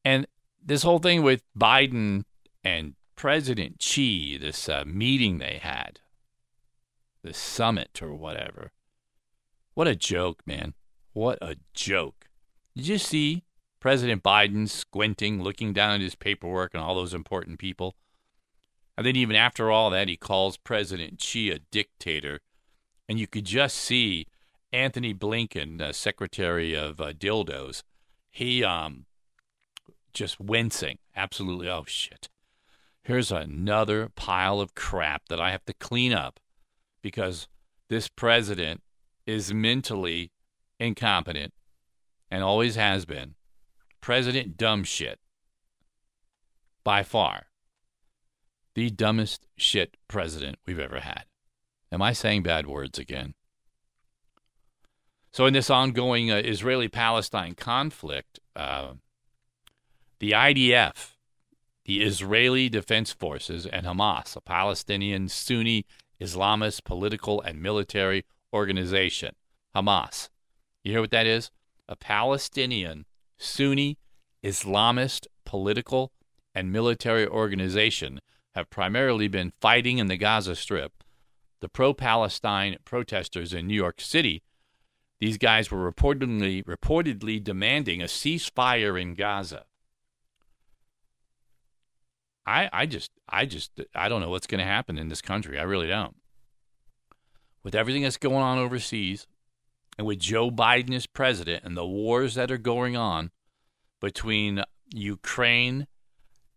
And 0.04 0.26
this 0.62 0.82
whole 0.82 0.98
thing 0.98 1.22
with 1.22 1.42
Biden 1.58 2.24
and 2.62 2.94
President 3.16 3.82
Xi, 3.82 4.38
this 4.38 4.68
uh, 4.68 4.84
meeting 4.86 5.38
they 5.38 5.58
had, 5.62 6.00
this 7.22 7.38
summit 7.38 8.00
or 8.02 8.14
whatever, 8.14 8.72
what 9.80 9.88
a 9.88 9.96
joke, 9.96 10.42
man. 10.44 10.74
What 11.14 11.38
a 11.40 11.56
joke. 11.72 12.26
Did 12.76 12.86
you 12.86 12.98
see 12.98 13.44
President 13.80 14.22
Biden 14.22 14.68
squinting, 14.68 15.42
looking 15.42 15.72
down 15.72 15.94
at 15.94 16.00
his 16.02 16.14
paperwork 16.14 16.74
and 16.74 16.82
all 16.82 16.94
those 16.94 17.14
important 17.14 17.58
people? 17.58 17.94
And 18.98 19.06
then, 19.06 19.16
even 19.16 19.34
after 19.34 19.70
all 19.70 19.88
that, 19.88 20.06
he 20.06 20.18
calls 20.18 20.58
President 20.58 21.22
Xi 21.22 21.50
a 21.50 21.60
dictator. 21.70 22.40
And 23.08 23.18
you 23.18 23.26
could 23.26 23.46
just 23.46 23.74
see 23.74 24.26
Antony 24.70 25.14
Blinken, 25.14 25.80
uh, 25.80 25.94
Secretary 25.94 26.74
of 26.74 27.00
uh, 27.00 27.14
Dildos, 27.14 27.82
he 28.30 28.62
um, 28.62 29.06
just 30.12 30.38
wincing. 30.38 30.98
Absolutely. 31.16 31.70
Oh, 31.70 31.84
shit. 31.86 32.28
Here's 33.02 33.32
another 33.32 34.10
pile 34.14 34.60
of 34.60 34.74
crap 34.74 35.28
that 35.30 35.40
I 35.40 35.52
have 35.52 35.64
to 35.64 35.72
clean 35.72 36.12
up 36.12 36.38
because 37.00 37.48
this 37.88 38.08
president 38.08 38.82
is 39.30 39.54
mentally 39.54 40.32
incompetent 40.80 41.54
and 42.30 42.42
always 42.42 42.74
has 42.74 43.04
been. 43.04 43.34
President 44.00 44.56
dumb 44.56 44.82
shit. 44.82 45.20
By 46.82 47.02
far. 47.02 47.46
The 48.74 48.90
dumbest 48.90 49.46
shit 49.56 49.96
president 50.08 50.58
we've 50.66 50.78
ever 50.78 51.00
had. 51.00 51.24
Am 51.92 52.02
I 52.02 52.12
saying 52.12 52.42
bad 52.42 52.66
words 52.66 52.98
again? 52.98 53.34
So, 55.32 55.46
in 55.46 55.54
this 55.54 55.70
ongoing 55.70 56.30
uh, 56.30 56.36
Israeli 56.44 56.88
Palestine 56.88 57.54
conflict, 57.54 58.40
uh, 58.56 58.94
the 60.18 60.32
IDF, 60.32 61.16
the 61.84 62.02
Israeli 62.02 62.68
Defense 62.68 63.12
Forces, 63.12 63.66
and 63.66 63.86
Hamas, 63.86 64.34
a 64.34 64.40
Palestinian 64.40 65.28
Sunni 65.28 65.84
Islamist 66.20 66.84
political 66.84 67.40
and 67.40 67.62
military 67.62 68.24
organization, 68.52 69.34
Hamas. 69.74 70.28
You 70.82 70.92
hear 70.92 71.00
what 71.00 71.10
that 71.10 71.26
is? 71.26 71.50
A 71.88 71.96
Palestinian 71.96 73.04
Sunni 73.38 73.98
Islamist 74.44 75.26
political 75.44 76.12
and 76.54 76.72
military 76.72 77.26
organization 77.26 78.20
have 78.54 78.70
primarily 78.70 79.28
been 79.28 79.52
fighting 79.60 79.98
in 79.98 80.08
the 80.08 80.16
Gaza 80.16 80.56
Strip. 80.56 80.92
The 81.60 81.68
pro 81.68 81.92
Palestine 81.92 82.76
protesters 82.84 83.52
in 83.52 83.66
New 83.66 83.74
York 83.74 84.00
City, 84.00 84.42
these 85.20 85.36
guys 85.36 85.70
were 85.70 85.90
reportedly, 85.90 86.64
reportedly 86.64 87.42
demanding 87.42 88.00
a 88.00 88.06
ceasefire 88.06 89.00
in 89.00 89.14
Gaza. 89.14 89.64
I, 92.46 92.70
I 92.72 92.86
just 92.86 93.12
I 93.28 93.44
just 93.44 93.80
I 93.94 94.08
don't 94.08 94.22
know 94.22 94.30
what's 94.30 94.46
going 94.46 94.58
to 94.58 94.64
happen 94.64 94.98
in 94.98 95.08
this 95.08 95.20
country. 95.20 95.58
I 95.58 95.62
really 95.62 95.86
don't 95.86 96.16
with 97.62 97.74
everything 97.74 98.02
that's 98.02 98.16
going 98.16 98.36
on 98.36 98.58
overseas 98.58 99.26
and 99.98 100.06
with 100.06 100.18
Joe 100.18 100.50
Biden 100.50 100.94
as 100.94 101.06
president 101.06 101.64
and 101.64 101.76
the 101.76 101.86
wars 101.86 102.34
that 102.34 102.50
are 102.50 102.58
going 102.58 102.96
on 102.96 103.30
between 104.00 104.64
Ukraine 104.92 105.86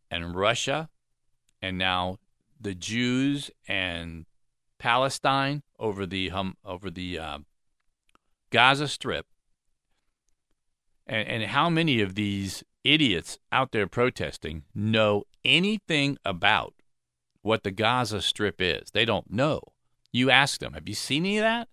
and 0.10 0.36
Russia 0.36 0.90
and 1.62 1.78
now 1.78 2.18
the 2.60 2.74
Jews 2.74 3.52
and 3.68 4.26
Palestine 4.80 5.64
over 5.80 6.06
the 6.06 6.32
um, 6.32 6.58
over 6.66 6.90
the 6.90 7.20
uh, 7.20 7.40
Gaza 8.50 8.88
Strip, 8.88 9.26
and, 11.08 11.28
and 11.28 11.44
how 11.44 11.70
many 11.70 12.02
of 12.02 12.16
these 12.16 12.64
idiots 12.84 13.38
out 13.52 13.72
there 13.72 13.88
protesting 13.88 14.64
know 14.76 15.24
anything 15.44 16.18
about 16.26 16.74
what 17.42 17.64
the 17.64 17.72
Gaza 17.72 18.22
Strip 18.22 18.62
is? 18.62 18.92
They 18.92 19.06
don't 19.06 19.32
know. 19.32 19.73
You 20.14 20.30
ask 20.30 20.60
them, 20.60 20.74
have 20.74 20.88
you 20.88 20.96
seen 20.96 21.26
any 21.26 21.40
of 21.40 21.44
that? 21.44 21.68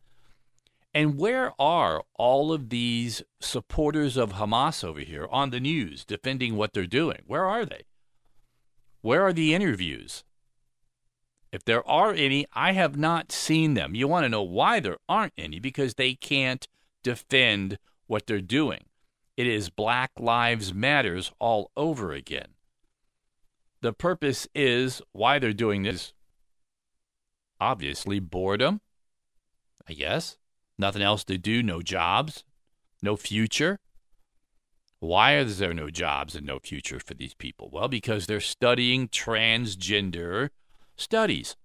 And 0.92 1.18
where 1.18 1.52
are 1.60 2.02
all 2.14 2.52
of 2.52 2.70
these 2.70 3.22
supporters 3.38 4.16
of 4.16 4.32
Hamas 4.32 4.82
over 4.82 5.00
here 5.00 5.28
on 5.30 5.50
the 5.50 5.60
news 5.60 6.04
defending 6.04 6.56
what 6.56 6.72
they're 6.72 6.86
doing? 6.86 7.20
Where 7.26 7.44
are 7.44 7.64
they? 7.64 7.82
Where 9.02 9.22
are 9.22 9.32
the 9.32 9.54
interviews? 9.54 10.24
If 11.52 11.64
there 11.64 11.86
are 11.88 12.12
any, 12.12 12.46
I 12.52 12.72
have 12.72 12.96
not 12.96 13.30
seen 13.30 13.74
them. 13.74 13.94
You 13.94 14.08
want 14.08 14.24
to 14.24 14.28
know 14.28 14.42
why 14.42 14.80
there 14.80 14.98
aren't 15.08 15.32
any? 15.36 15.60
Because 15.60 15.94
they 15.94 16.14
can't 16.14 16.66
defend 17.02 17.78
what 18.06 18.26
they're 18.26 18.40
doing. 18.40 18.84
It 19.36 19.46
is 19.46 19.70
Black 19.70 20.12
Lives 20.18 20.74
Matters 20.74 21.32
all 21.38 21.70
over 21.76 22.12
again. 22.12 22.54
The 23.80 23.92
purpose 23.92 24.46
is 24.54 25.00
why 25.12 25.38
they're 25.38 25.52
doing 25.52 25.82
this 25.82 26.12
obviously 27.60 28.18
boredom, 28.20 28.80
I 29.88 29.92
guess. 29.92 30.36
Nothing 30.78 31.02
else 31.02 31.24
to 31.24 31.36
do, 31.36 31.62
no 31.62 31.82
jobs, 31.82 32.44
no 33.02 33.16
future. 33.16 33.78
Why 35.00 35.36
is 35.36 35.58
there 35.58 35.74
no 35.74 35.90
jobs 35.90 36.34
and 36.34 36.46
no 36.46 36.58
future 36.58 37.00
for 37.00 37.14
these 37.14 37.34
people? 37.34 37.70
Well, 37.72 37.88
because 37.88 38.26
they're 38.26 38.40
studying 38.40 39.08
transgender 39.08 40.50
studies 40.96 41.56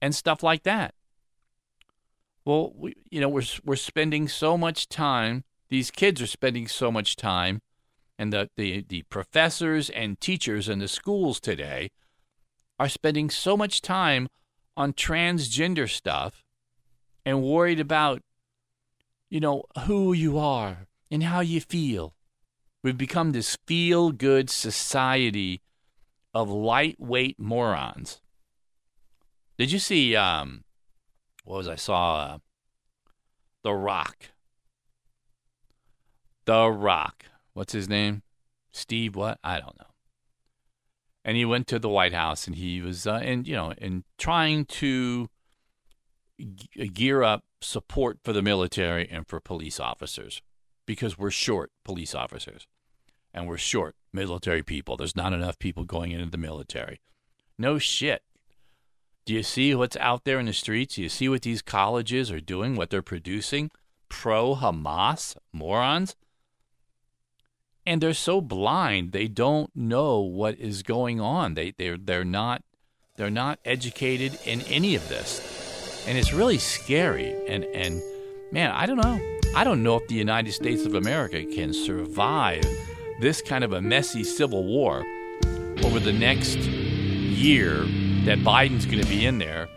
and 0.00 0.14
stuff 0.14 0.42
like 0.42 0.64
that. 0.64 0.94
Well, 2.44 2.72
we, 2.74 2.94
you 3.10 3.20
know, 3.20 3.28
we're 3.28 3.44
we're 3.64 3.76
spending 3.76 4.28
so 4.28 4.58
much 4.58 4.88
time. 4.88 5.44
These 5.68 5.92
kids 5.92 6.20
are 6.20 6.26
spending 6.26 6.66
so 6.66 6.90
much 6.90 7.14
time, 7.14 7.62
and 8.18 8.32
the 8.32 8.50
the 8.56 8.84
the 8.88 9.02
professors 9.02 9.88
and 9.90 10.20
teachers 10.20 10.68
in 10.68 10.80
the 10.80 10.88
schools 10.88 11.38
today 11.38 11.90
are 12.80 12.88
spending 12.88 13.30
so 13.30 13.56
much 13.56 13.80
time 13.80 14.28
on 14.76 14.92
transgender 14.92 15.88
stuff 15.88 16.44
and 17.24 17.42
worried 17.42 17.80
about, 17.80 18.22
you 19.30 19.40
know, 19.40 19.64
who 19.86 20.12
you 20.12 20.38
are 20.38 20.86
and 21.10 21.22
how 21.22 21.40
you 21.40 21.60
feel. 21.60 22.14
We've 22.82 22.98
become 22.98 23.32
this 23.32 23.56
feel 23.66 24.10
good 24.10 24.50
society 24.50 25.60
of 26.34 26.50
lightweight 26.50 27.38
morons. 27.38 28.20
Did 29.58 29.70
you 29.70 29.78
see, 29.78 30.16
um, 30.16 30.64
what 31.44 31.58
was 31.58 31.68
I 31.68 31.76
saw? 31.76 32.16
Uh, 32.16 32.38
the 33.62 33.74
Rock. 33.74 34.30
The 36.46 36.68
Rock. 36.68 37.26
What's 37.52 37.72
his 37.72 37.88
name? 37.88 38.22
Steve, 38.72 39.14
what? 39.14 39.38
I 39.44 39.60
don't 39.60 39.78
know. 39.78 39.91
And 41.24 41.36
he 41.36 41.44
went 41.44 41.66
to 41.68 41.78
the 41.78 41.88
White 41.88 42.12
House 42.12 42.46
and 42.46 42.56
he 42.56 42.80
was, 42.80 43.06
uh, 43.06 43.20
and 43.22 43.46
you 43.46 43.54
know, 43.54 43.72
and 43.78 44.04
trying 44.18 44.64
to 44.66 45.28
gear 46.92 47.22
up 47.22 47.44
support 47.60 48.18
for 48.24 48.32
the 48.32 48.42
military 48.42 49.08
and 49.08 49.26
for 49.26 49.38
police 49.40 49.78
officers 49.78 50.42
because 50.86 51.16
we're 51.16 51.30
short 51.30 51.70
police 51.84 52.14
officers 52.14 52.66
and 53.32 53.46
we're 53.46 53.58
short 53.58 53.94
military 54.12 54.62
people. 54.62 54.96
There's 54.96 55.16
not 55.16 55.32
enough 55.32 55.58
people 55.58 55.84
going 55.84 56.12
into 56.12 56.30
the 56.30 56.38
military. 56.38 57.00
No 57.58 57.78
shit. 57.78 58.22
Do 59.24 59.32
you 59.34 59.42
see 59.42 59.74
what's 59.74 59.96
out 59.98 60.24
there 60.24 60.40
in 60.40 60.46
the 60.46 60.52
streets? 60.52 60.96
Do 60.96 61.02
you 61.02 61.08
see 61.08 61.28
what 61.28 61.42
these 61.42 61.62
colleges 61.62 62.30
are 62.30 62.40
doing, 62.40 62.74
what 62.74 62.90
they're 62.90 63.02
producing? 63.02 63.70
Pro 64.08 64.56
Hamas 64.56 65.36
morons. 65.52 66.16
And 67.84 68.00
they're 68.00 68.14
so 68.14 68.40
blind, 68.40 69.12
they 69.12 69.26
don't 69.26 69.74
know 69.74 70.20
what 70.20 70.58
is 70.58 70.82
going 70.82 71.20
on. 71.20 71.54
They 71.54 71.72
they're 71.76 71.98
they're 71.98 72.24
not 72.24 72.62
they're 73.16 73.30
not 73.30 73.58
educated 73.64 74.38
in 74.44 74.60
any 74.62 74.94
of 74.94 75.08
this. 75.08 76.04
And 76.06 76.16
it's 76.16 76.32
really 76.32 76.58
scary. 76.58 77.34
And 77.48 77.64
and 77.64 78.00
man, 78.52 78.70
I 78.70 78.86
don't 78.86 78.98
know. 78.98 79.20
I 79.54 79.64
don't 79.64 79.82
know 79.82 79.96
if 79.96 80.08
the 80.08 80.14
United 80.14 80.52
States 80.52 80.86
of 80.86 80.94
America 80.94 81.44
can 81.44 81.74
survive 81.74 82.64
this 83.20 83.42
kind 83.42 83.64
of 83.64 83.72
a 83.72 83.82
messy 83.82 84.24
civil 84.24 84.64
war 84.64 85.04
over 85.84 86.00
the 86.00 86.12
next 86.12 86.56
year 86.58 87.78
that 88.24 88.38
Biden's 88.38 88.86
going 88.86 89.02
to 89.02 89.08
be 89.08 89.26
in 89.26 89.38
there. 89.38 89.68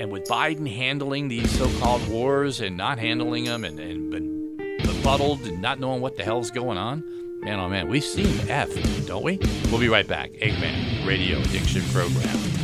And 0.00 0.10
with 0.10 0.24
Biden 0.24 0.68
handling 0.74 1.28
these 1.28 1.50
so 1.56 1.70
called 1.78 2.06
wars 2.08 2.60
and 2.60 2.76
not 2.76 2.98
handling 2.98 3.44
them 3.44 3.64
and, 3.64 3.78
and 3.78 4.10
been 4.10 4.56
befuddled 4.78 5.42
and 5.42 5.62
not 5.62 5.78
knowing 5.78 6.00
what 6.00 6.16
the 6.16 6.24
hell's 6.24 6.50
going 6.50 6.76
on, 6.76 7.04
man, 7.44 7.60
oh 7.60 7.68
man, 7.68 7.88
we've 7.88 8.04
seen 8.04 8.48
F, 8.48 8.70
don't 9.06 9.22
we? 9.22 9.38
We'll 9.70 9.80
be 9.80 9.88
right 9.88 10.06
back. 10.06 10.32
Eggman 10.32 11.06
Radio 11.06 11.38
Addiction 11.40 11.82
Program. 11.92 12.63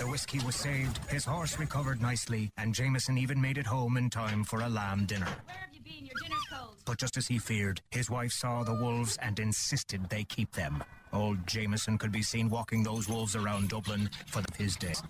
The 0.00 0.06
whiskey 0.06 0.38
was 0.46 0.56
saved, 0.56 0.98
his 1.10 1.26
horse 1.26 1.58
recovered 1.58 2.00
nicely, 2.00 2.50
and 2.56 2.74
Jameson 2.74 3.18
even 3.18 3.38
made 3.38 3.58
it 3.58 3.66
home 3.66 3.98
in 3.98 4.08
time 4.08 4.44
for 4.44 4.62
a 4.62 4.68
lamb 4.68 5.04
dinner. 5.04 5.26
Where 5.26 5.56
have 5.58 5.74
you 5.74 5.82
been? 5.82 6.06
Your 6.06 6.14
dinner's 6.22 6.40
cold. 6.50 6.76
But 6.86 6.96
just 6.96 7.18
as 7.18 7.26
he 7.26 7.38
feared, 7.38 7.82
his 7.90 8.08
wife 8.08 8.32
saw 8.32 8.62
the 8.62 8.72
wolves 8.72 9.18
and 9.20 9.38
insisted 9.38 10.08
they 10.08 10.24
keep 10.24 10.52
them. 10.52 10.82
Old 11.12 11.46
Jameson 11.46 11.98
could 11.98 12.12
be 12.12 12.22
seen 12.22 12.48
walking 12.48 12.82
those 12.82 13.10
wolves 13.10 13.36
around 13.36 13.68
Dublin 13.68 14.08
for 14.24 14.42
his 14.56 14.74
days. 14.74 15.02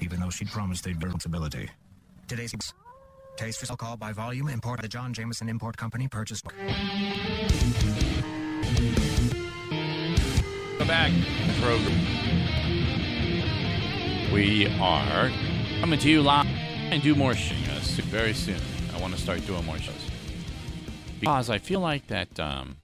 Even 0.00 0.18
though 0.18 0.30
she'd 0.30 0.50
promised 0.50 0.82
they'd 0.82 0.98
be 0.98 1.04
responsibility. 1.04 1.70
Today's 2.26 2.52
Taste 3.36 3.60
for 3.60 3.70
alcohol 3.70 3.96
by 3.96 4.10
volume, 4.12 4.48
import 4.48 4.78
by 4.78 4.82
the 4.82 4.88
John 4.88 5.14
Jameson 5.14 5.48
Import 5.48 5.76
Company, 5.76 6.08
purchased. 6.08 6.44
Come 10.78 10.88
back. 10.88 11.12
Program. 11.60 12.41
We 14.32 14.66
are 14.80 15.30
coming 15.80 15.98
to 15.98 16.08
you 16.08 16.22
live 16.22 16.46
and 16.46 17.02
do 17.02 17.14
more 17.14 17.34
shows 17.34 17.90
very 17.98 18.32
soon. 18.32 18.56
I 18.94 18.98
want 18.98 19.14
to 19.14 19.20
start 19.20 19.44
doing 19.46 19.62
more 19.66 19.76
shows 19.76 19.94
because 21.20 21.50
I 21.50 21.58
feel 21.58 21.80
like 21.80 22.06
that, 22.06 22.40
um, 22.40 22.78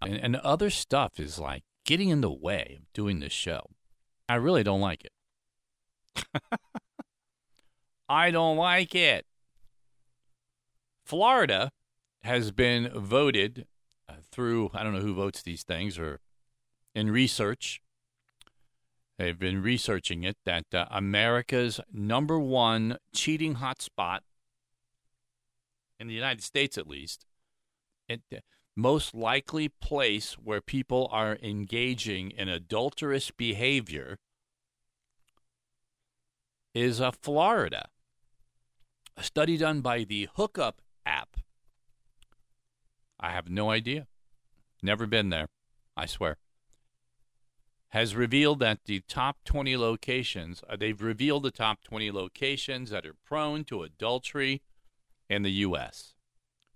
and, 0.00 0.14
and 0.14 0.36
other 0.36 0.70
stuff 0.70 1.18
is 1.18 1.40
like 1.40 1.64
getting 1.84 2.10
in 2.10 2.20
the 2.20 2.30
way 2.30 2.78
of 2.78 2.92
doing 2.92 3.18
this 3.18 3.32
show. 3.32 3.70
I 4.28 4.36
really 4.36 4.62
don't 4.62 4.80
like 4.80 5.04
it. 5.04 6.24
I 8.08 8.30
don't 8.30 8.56
like 8.56 8.94
it. 8.94 9.26
Florida 11.04 11.72
has 12.22 12.52
been 12.52 12.88
voted 12.94 13.66
uh, 14.08 14.14
through, 14.30 14.70
I 14.74 14.84
don't 14.84 14.92
know 14.92 15.00
who 15.00 15.12
votes 15.12 15.42
these 15.42 15.64
things 15.64 15.98
or 15.98 16.20
in 16.94 17.10
research 17.10 17.82
They've 19.18 19.38
been 19.38 19.62
researching 19.62 20.24
it 20.24 20.36
that 20.44 20.66
uh, 20.72 20.86
America's 20.90 21.80
number 21.92 22.38
one 22.38 22.96
cheating 23.14 23.56
hotspot 23.56 24.20
in 26.00 26.08
the 26.08 26.14
United 26.14 26.42
States, 26.42 26.76
at 26.76 26.88
least, 26.88 27.26
it, 28.08 28.20
most 28.74 29.14
likely 29.14 29.68
place 29.68 30.34
where 30.34 30.60
people 30.60 31.08
are 31.12 31.38
engaging 31.42 32.30
in 32.30 32.48
adulterous 32.48 33.30
behavior 33.30 34.18
is 36.74 37.00
uh, 37.00 37.10
Florida. 37.10 37.88
A 39.16 39.22
study 39.22 39.58
done 39.58 39.82
by 39.82 40.04
the 40.04 40.28
Hookup 40.36 40.80
app. 41.04 41.36
I 43.20 43.30
have 43.30 43.50
no 43.50 43.70
idea. 43.70 44.06
Never 44.82 45.06
been 45.06 45.28
there. 45.28 45.48
I 45.96 46.06
swear 46.06 46.38
has 47.92 48.16
revealed 48.16 48.58
that 48.58 48.78
the 48.86 49.00
top 49.06 49.36
20 49.44 49.76
locations, 49.76 50.62
uh, 50.66 50.76
they've 50.76 51.02
revealed 51.02 51.42
the 51.42 51.50
top 51.50 51.82
20 51.82 52.10
locations 52.10 52.88
that 52.88 53.04
are 53.04 53.14
prone 53.26 53.64
to 53.64 53.82
adultery 53.82 54.62
in 55.28 55.42
the 55.42 55.50
U.S. 55.50 56.14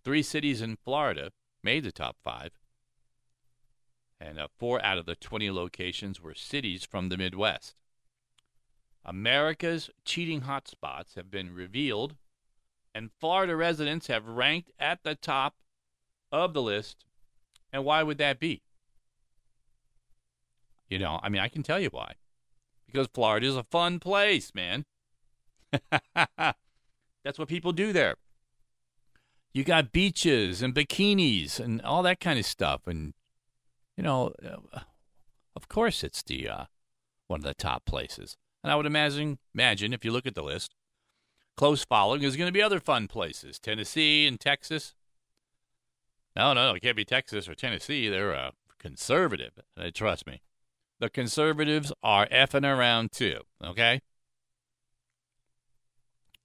Three 0.05 0.23
cities 0.23 0.61
in 0.61 0.77
Florida 0.77 1.33
made 1.63 1.85
the 1.85 1.93
top 1.93 2.17
five, 2.23 2.51
and 4.21 4.39
uh, 4.39 4.49
four 4.59 4.85
out 4.85 4.99
of 4.99 5.07
the 5.07 5.17
20 5.17 5.51
locations 5.51 6.21
were 6.21 6.35
cities 6.35 6.85
from 6.85 7.09
the 7.09 7.17
Midwest. 7.17 7.75
America's 9.03 9.89
cheating 10.05 10.43
hotspots 10.43 11.15
have 11.15 11.31
been 11.31 11.55
revealed, 11.55 12.17
and 12.95 13.11
Florida 13.19 13.57
residents 13.57 14.09
have 14.09 14.27
ranked 14.27 14.71
at 14.79 15.03
the 15.03 15.15
top 15.15 15.55
of 16.31 16.53
the 16.53 16.63
list. 16.63 17.07
And 17.73 17.87
why 17.87 18.03
would 18.03 18.19
that 18.19 18.39
be? 18.39 18.66
You 20.89 20.99
know, 20.99 21.21
I 21.23 21.29
mean, 21.29 21.41
I 21.41 21.49
can 21.49 21.63
tell 21.63 21.81
you 21.81 21.89
why. 21.91 22.15
Because 22.87 23.09
Florida 23.13 23.47
is 23.47 23.57
a 23.57 23.65
fun 23.65 23.99
place, 23.99 24.53
man. 24.55 24.85
That's 26.15 27.39
what 27.39 27.49
people 27.49 27.73
do 27.73 27.93
there. 27.93 28.17
You 29.53 29.65
got 29.65 29.91
beaches 29.91 30.63
and 30.63 30.75
bikinis 30.75 31.59
and 31.59 31.83
all 31.83 32.03
that 32.03 32.21
kind 32.21 32.39
of 32.39 32.47
stuff. 32.47 32.87
And, 32.87 33.15
you 33.97 34.05
know, 34.05 34.33
uh, 34.45 34.81
of 35.57 35.69
course 35.69 36.05
it's 36.05 36.23
the 36.23 36.49
uh, 36.49 36.65
one 37.27 37.41
of 37.41 37.45
the 37.45 37.55
top 37.55 37.85
places. 37.85 38.37
And 38.63 38.71
I 38.71 38.77
would 38.77 38.87
imagine, 38.87 39.39
imagine 39.55 39.93
if 39.93 40.05
you 40.05 40.13
look 40.13 40.27
at 40.27 40.35
the 40.35 40.43
list, 40.43 40.75
close 41.57 41.85
following 41.85 42.23
is 42.23 42.37
going 42.37 42.49
to 42.49 42.53
be 42.53 42.63
other 42.63 42.81
fun 42.81 43.09
places, 43.09 43.59
Tennessee 43.59 44.27
and 44.27 44.39
Texas. 44.39 44.95
No, 46.37 46.53
no, 46.53 46.75
it 46.75 46.83
can't 46.83 46.97
be 46.97 47.05
Texas 47.05 47.49
or 47.49 47.55
Tennessee. 47.55 48.09
They're 48.09 48.35
uh, 48.35 48.51
conservative. 48.79 49.53
Uh, 49.77 49.91
trust 49.93 50.27
me. 50.27 50.43
The 50.99 51.11
conservatives 51.11 51.93
are 52.03 52.27
effing 52.29 52.65
around 52.65 53.13
too, 53.13 53.41
okay? 53.63 54.01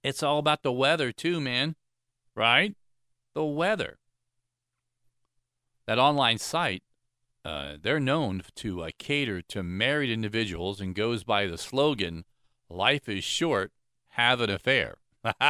It's 0.02 0.22
all 0.22 0.38
about 0.38 0.62
the 0.62 0.72
weather, 0.72 1.12
too, 1.12 1.40
man. 1.40 1.76
Right? 2.34 2.74
The 3.34 3.44
weather. 3.44 3.98
That 5.86 5.98
online 5.98 6.38
site, 6.38 6.82
uh, 7.44 7.74
they're 7.80 8.00
known 8.00 8.42
to 8.56 8.82
uh, 8.82 8.90
cater 8.98 9.42
to 9.42 9.62
married 9.62 10.10
individuals 10.10 10.80
and 10.80 10.94
goes 10.94 11.24
by 11.24 11.46
the 11.46 11.58
slogan, 11.58 12.24
Life 12.68 13.08
is 13.08 13.22
short, 13.22 13.70
have 14.10 14.40
an 14.40 14.48
affair. 14.48 14.96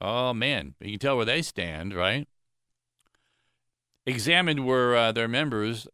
oh, 0.00 0.32
man. 0.32 0.74
You 0.80 0.92
can 0.92 0.98
tell 1.00 1.16
where 1.16 1.24
they 1.24 1.42
stand, 1.42 1.92
right? 1.92 2.28
Examined 4.06 4.64
were 4.64 4.94
uh, 4.94 5.12
their 5.12 5.28
members 5.28 5.88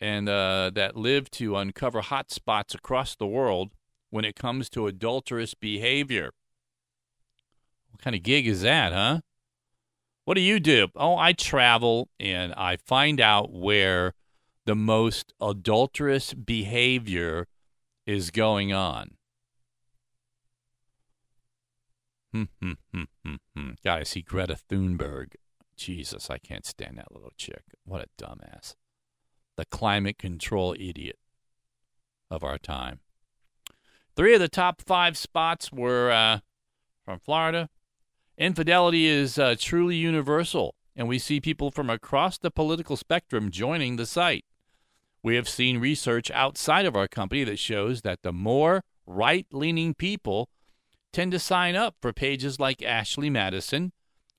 and 0.00 0.28
uh, 0.28 0.70
that 0.74 0.96
live 0.96 1.30
to 1.32 1.56
uncover 1.56 2.00
hot 2.00 2.30
spots 2.30 2.74
across 2.74 3.14
the 3.14 3.26
world 3.26 3.72
when 4.08 4.24
it 4.24 4.34
comes 4.34 4.68
to 4.70 4.86
adulterous 4.86 5.54
behavior. 5.54 6.30
What 7.90 8.00
kind 8.02 8.16
of 8.16 8.22
gig 8.22 8.46
is 8.46 8.62
that, 8.62 8.92
huh? 8.92 9.20
What 10.24 10.34
do 10.34 10.40
you 10.40 10.60
do? 10.60 10.88
Oh, 10.94 11.16
I 11.16 11.32
travel 11.32 12.08
and 12.18 12.52
I 12.54 12.76
find 12.76 13.20
out 13.20 13.52
where 13.52 14.14
the 14.64 14.76
most 14.76 15.32
adulterous 15.40 16.34
behavior 16.34 17.46
is 18.06 18.30
going 18.30 18.72
on. 18.72 19.16
Hmm, 22.32 22.44
hmm, 22.62 22.72
hmm, 22.94 23.02
hmm, 23.24 23.34
hmm. 23.56 23.70
Gotta 23.84 24.04
see 24.04 24.22
Greta 24.22 24.56
Thunberg. 24.70 25.34
Jesus, 25.76 26.30
I 26.30 26.38
can't 26.38 26.66
stand 26.66 26.98
that 26.98 27.10
little 27.10 27.32
chick. 27.36 27.62
What 27.84 28.02
a 28.02 28.22
dumbass. 28.22 28.76
The 29.60 29.66
climate 29.66 30.16
control 30.16 30.74
idiot 30.80 31.18
of 32.30 32.42
our 32.42 32.56
time. 32.56 33.00
Three 34.16 34.32
of 34.32 34.40
the 34.40 34.48
top 34.48 34.80
five 34.80 35.18
spots 35.18 35.70
were 35.70 36.10
uh, 36.10 36.38
from 37.04 37.18
Florida. 37.18 37.68
Infidelity 38.38 39.04
is 39.04 39.38
uh, 39.38 39.56
truly 39.58 39.96
universal, 39.96 40.76
and 40.96 41.08
we 41.08 41.18
see 41.18 41.42
people 41.42 41.70
from 41.70 41.90
across 41.90 42.38
the 42.38 42.50
political 42.50 42.96
spectrum 42.96 43.50
joining 43.50 43.96
the 43.96 44.06
site. 44.06 44.46
We 45.22 45.36
have 45.36 45.46
seen 45.46 45.76
research 45.76 46.30
outside 46.30 46.86
of 46.86 46.96
our 46.96 47.06
company 47.06 47.44
that 47.44 47.58
shows 47.58 48.00
that 48.00 48.22
the 48.22 48.32
more 48.32 48.82
right 49.04 49.46
leaning 49.52 49.92
people 49.92 50.48
tend 51.12 51.32
to 51.32 51.38
sign 51.38 51.76
up 51.76 51.96
for 52.00 52.14
pages 52.14 52.58
like 52.58 52.82
Ashley 52.82 53.28
Madison, 53.28 53.92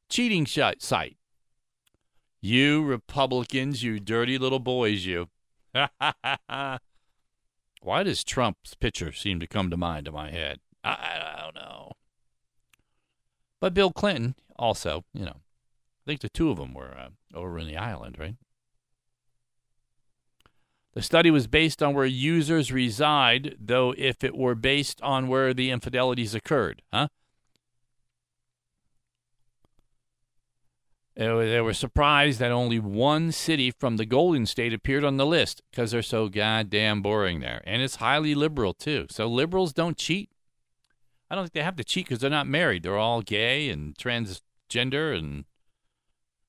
cheating 0.10 0.47
site. 0.47 1.17
You 2.41 2.84
Republicans, 2.84 3.84
you 3.84 3.99
dirty 3.99 4.39
little 4.39 4.60
boys, 4.60 5.06
you. 5.06 5.30
Why 5.73 6.80
does 8.04 8.23
Trump's 8.23 8.73
picture 8.73 9.12
seem 9.12 9.39
to 9.39 9.47
come 9.47 9.69
to 9.69 9.77
mind 9.77 10.08
in 10.08 10.13
my 10.13 10.32
head? 10.32 10.60
I, 10.84 10.91
I 10.91 11.41
don't 11.41 11.56
know. 11.56 11.91
But 13.60 13.75
Bill 13.75 13.91
Clinton 13.91 14.36
also, 14.58 15.06
you 15.13 15.25
know, 15.25 15.38
I 15.38 16.04
think 16.08 16.21
the 16.21 16.30
two 16.30 16.49
of 16.49 16.58
them 16.58 16.73
were 16.73 16.95
uh, 16.97 17.10
over 17.36 17.60
in 17.60 17.67
the 17.67 17.77
island, 17.77 18.17
right? 18.19 18.36
The 20.93 21.01
study 21.01 21.32
was 21.32 21.47
based 21.47 21.82
on 21.82 21.93
where 21.93 22.06
users 22.06 22.71
reside, 22.71 23.56
though 23.60 23.93
if 23.97 24.23
it 24.23 24.36
were 24.36 24.56
based 24.56 25.01
on 25.01 25.27
where 25.27 25.54
the 25.54 25.69
infidelities 25.69 26.36
occurred, 26.36 26.82
huh? 26.91 27.08
They 31.21 31.62
were 31.62 31.75
surprised 31.75 32.39
that 32.39 32.51
only 32.51 32.79
one 32.79 33.31
city 33.31 33.69
from 33.69 33.97
the 33.97 34.07
Golden 34.07 34.47
State 34.47 34.73
appeared 34.73 35.03
on 35.03 35.17
the 35.17 35.25
list 35.25 35.62
because 35.69 35.91
they're 35.91 36.01
so 36.01 36.29
goddamn 36.29 37.03
boring 37.03 37.41
there. 37.41 37.62
And 37.63 37.84
it's 37.84 37.97
highly 37.97 38.34
liberal, 38.34 38.73
too. 38.73 39.05
So 39.12 39.27
liberals 39.27 39.71
don't 39.71 39.97
cheat. 39.97 40.31
I 41.29 41.36
don't 41.36 41.43
think 41.43 41.53
they 41.53 41.62
have 41.62 41.75
to 41.75 41.84
cheat 41.84 42.05
because 42.05 42.21
they're 42.21 42.31
not 42.31 42.47
married. 42.47 42.81
They're 42.81 42.97
all 42.97 43.21
gay 43.21 43.69
and 43.69 43.95
transgender 43.95 45.15
and 45.15 45.45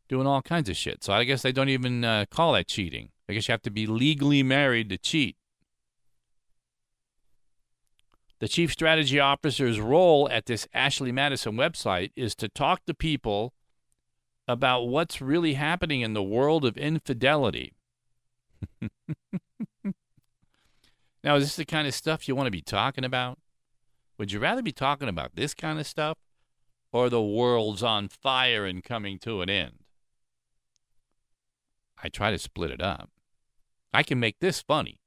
doing 0.08 0.26
all 0.26 0.40
kinds 0.40 0.70
of 0.70 0.76
shit. 0.78 1.04
So 1.04 1.12
I 1.12 1.24
guess 1.24 1.42
they 1.42 1.52
don't 1.52 1.68
even 1.68 2.02
uh, 2.02 2.24
call 2.30 2.54
that 2.54 2.66
cheating. 2.66 3.11
I 3.28 3.35
guess 3.35 3.48
you 3.48 3.52
have 3.52 3.62
to 3.62 3.70
be 3.70 3.87
legally 3.87 4.42
married 4.42 4.88
to 4.88 4.96
cheat. 4.96 5.37
The 8.38 8.48
chief 8.48 8.72
strategy 8.72 9.20
officer's 9.20 9.80
role 9.80 10.30
at 10.30 10.46
this 10.46 10.66
Ashley 10.72 11.12
Madison 11.12 11.56
website 11.56 12.11
is 12.16 12.35
to 12.37 12.48
talk 12.48 12.87
to 12.87 12.94
people 12.94 13.52
about 14.48 14.88
what's 14.88 15.20
really 15.20 15.55
happening 15.55 16.00
in 16.00 16.14
the 16.14 16.22
world 16.22 16.64
of 16.64 16.76
infidelity. 16.76 17.74
now, 21.24 21.37
is 21.37 21.44
this 21.44 21.57
the 21.57 21.64
kind 21.64 21.87
of 21.87 21.94
stuff 21.94 22.26
you 22.26 22.35
want 22.35 22.46
to 22.46 22.52
be 22.52 22.62
talking 22.62 23.05
about? 23.05 23.38
Would 24.18 24.33
you 24.33 24.40
rather 24.40 24.62
be 24.62 24.72
talking 24.72 25.09
about 25.09 25.35
this 25.35 25.55
kind 25.55 25.78
of 25.78 25.87
stuff 25.87 26.16
or 26.92 27.09
the 27.09 27.22
world's 27.22 27.83
on 27.83 28.09
fire 28.09 28.66
and 28.66 28.85
coming 28.85 29.18
to 29.20 29.42
an 29.42 29.50
end? 29.50 29.78
I 32.02 32.09
try 32.09 32.31
to 32.31 32.38
split 32.38 32.70
it 32.70 32.83
up. 32.83 33.11
I 33.92 34.02
can 34.02 34.18
make 34.18 34.40
this 34.40 34.61
funny. 34.61 34.98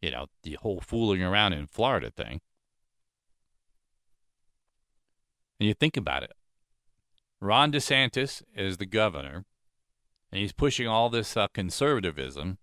You 0.00 0.10
know, 0.10 0.26
the 0.42 0.58
whole 0.60 0.80
fooling 0.80 1.22
around 1.22 1.52
in 1.52 1.66
Florida 1.66 2.10
thing. 2.10 2.40
And 5.60 5.68
you 5.68 5.74
think 5.74 5.96
about 5.96 6.24
it. 6.24 6.32
Ron 7.42 7.72
DeSantis 7.72 8.44
is 8.54 8.76
the 8.76 8.86
governor, 8.86 9.44
and 10.30 10.40
he's 10.40 10.52
pushing 10.52 10.86
all 10.86 11.10
this 11.10 11.36
uh, 11.36 11.48
conservatism. 11.48 12.58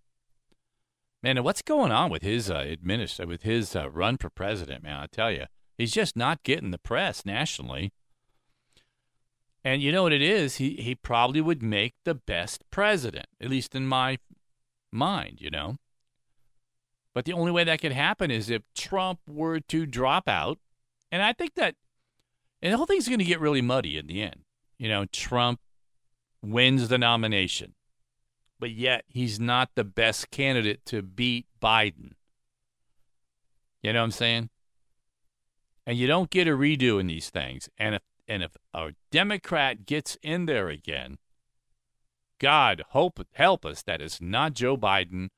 Man, 1.22 1.44
what's 1.44 1.60
going 1.60 1.92
on 1.92 2.10
with 2.10 2.22
his 2.22 2.50
uh, 2.50 2.60
administ- 2.60 3.26
with 3.26 3.42
his 3.42 3.76
uh, 3.76 3.90
run 3.90 4.16
for 4.16 4.30
president? 4.30 4.82
Man, 4.82 4.96
I 4.96 5.06
tell 5.06 5.30
you, 5.30 5.44
he's 5.76 5.92
just 5.92 6.16
not 6.16 6.42
getting 6.44 6.70
the 6.70 6.78
press 6.78 7.26
nationally. 7.26 7.92
And 9.62 9.82
you 9.82 9.92
know 9.92 10.04
what 10.04 10.14
it 10.14 10.22
is? 10.22 10.56
He 10.56 10.76
he 10.76 10.94
probably 10.94 11.42
would 11.42 11.62
make 11.62 11.92
the 12.04 12.14
best 12.14 12.62
president, 12.70 13.26
at 13.38 13.50
least 13.50 13.74
in 13.74 13.86
my 13.86 14.16
mind. 14.90 15.42
You 15.42 15.50
know. 15.50 15.76
But 17.12 17.26
the 17.26 17.34
only 17.34 17.52
way 17.52 17.64
that 17.64 17.82
could 17.82 17.92
happen 17.92 18.30
is 18.30 18.48
if 18.48 18.62
Trump 18.74 19.20
were 19.28 19.60
to 19.60 19.84
drop 19.84 20.26
out, 20.26 20.58
and 21.12 21.20
I 21.22 21.34
think 21.34 21.54
that, 21.56 21.74
and 22.62 22.72
the 22.72 22.78
whole 22.78 22.86
thing's 22.86 23.08
going 23.08 23.18
to 23.18 23.26
get 23.26 23.40
really 23.40 23.60
muddy 23.60 23.98
in 23.98 24.06
the 24.06 24.22
end 24.22 24.44
you 24.80 24.88
know, 24.88 25.04
Trump 25.04 25.60
wins 26.42 26.88
the 26.88 26.96
nomination, 26.96 27.74
but 28.58 28.70
yet 28.70 29.04
he's 29.06 29.38
not 29.38 29.68
the 29.74 29.84
best 29.84 30.30
candidate 30.30 30.86
to 30.86 31.02
beat 31.02 31.46
Biden. 31.62 32.12
You 33.82 33.92
know 33.92 33.98
what 33.98 34.04
I'm 34.04 34.10
saying? 34.10 34.48
And 35.86 35.98
you 35.98 36.06
don't 36.06 36.30
get 36.30 36.48
a 36.48 36.52
redo 36.52 36.98
in 36.98 37.08
these 37.08 37.28
things. 37.28 37.68
And 37.76 37.94
if 37.94 38.02
and 38.26 38.42
if 38.42 38.56
a 38.72 38.94
Democrat 39.10 39.84
gets 39.84 40.16
in 40.22 40.46
there 40.46 40.70
again, 40.70 41.18
God 42.38 42.82
hope 42.90 43.20
help 43.32 43.66
us 43.66 43.82
that 43.82 44.00
it's 44.00 44.18
not 44.18 44.54
Joe 44.54 44.78
Biden 44.78 45.28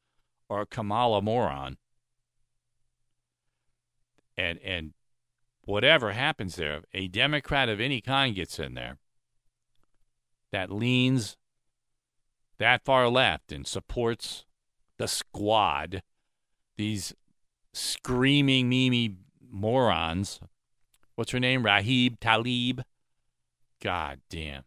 or 0.48 0.64
Kamala 0.66 1.20
moron. 1.20 1.78
And 4.36 4.60
and 4.60 4.92
whatever 5.64 6.12
happens 6.12 6.54
there, 6.54 6.82
a 6.94 7.08
Democrat 7.08 7.68
of 7.68 7.80
any 7.80 8.00
kind 8.00 8.36
gets 8.36 8.60
in 8.60 8.74
there 8.74 8.98
that 10.52 10.70
leans 10.70 11.36
that 12.58 12.84
far 12.84 13.08
left 13.08 13.50
and 13.50 13.66
supports 13.66 14.44
the 14.98 15.08
squad, 15.08 16.02
these 16.76 17.12
screaming 17.72 18.68
Mimi 18.68 19.16
morons. 19.50 20.38
What's 21.16 21.32
her 21.32 21.40
name? 21.40 21.64
Rahib 21.64 22.18
Talib. 22.20 22.82
God 23.80 24.20
damn. 24.30 24.62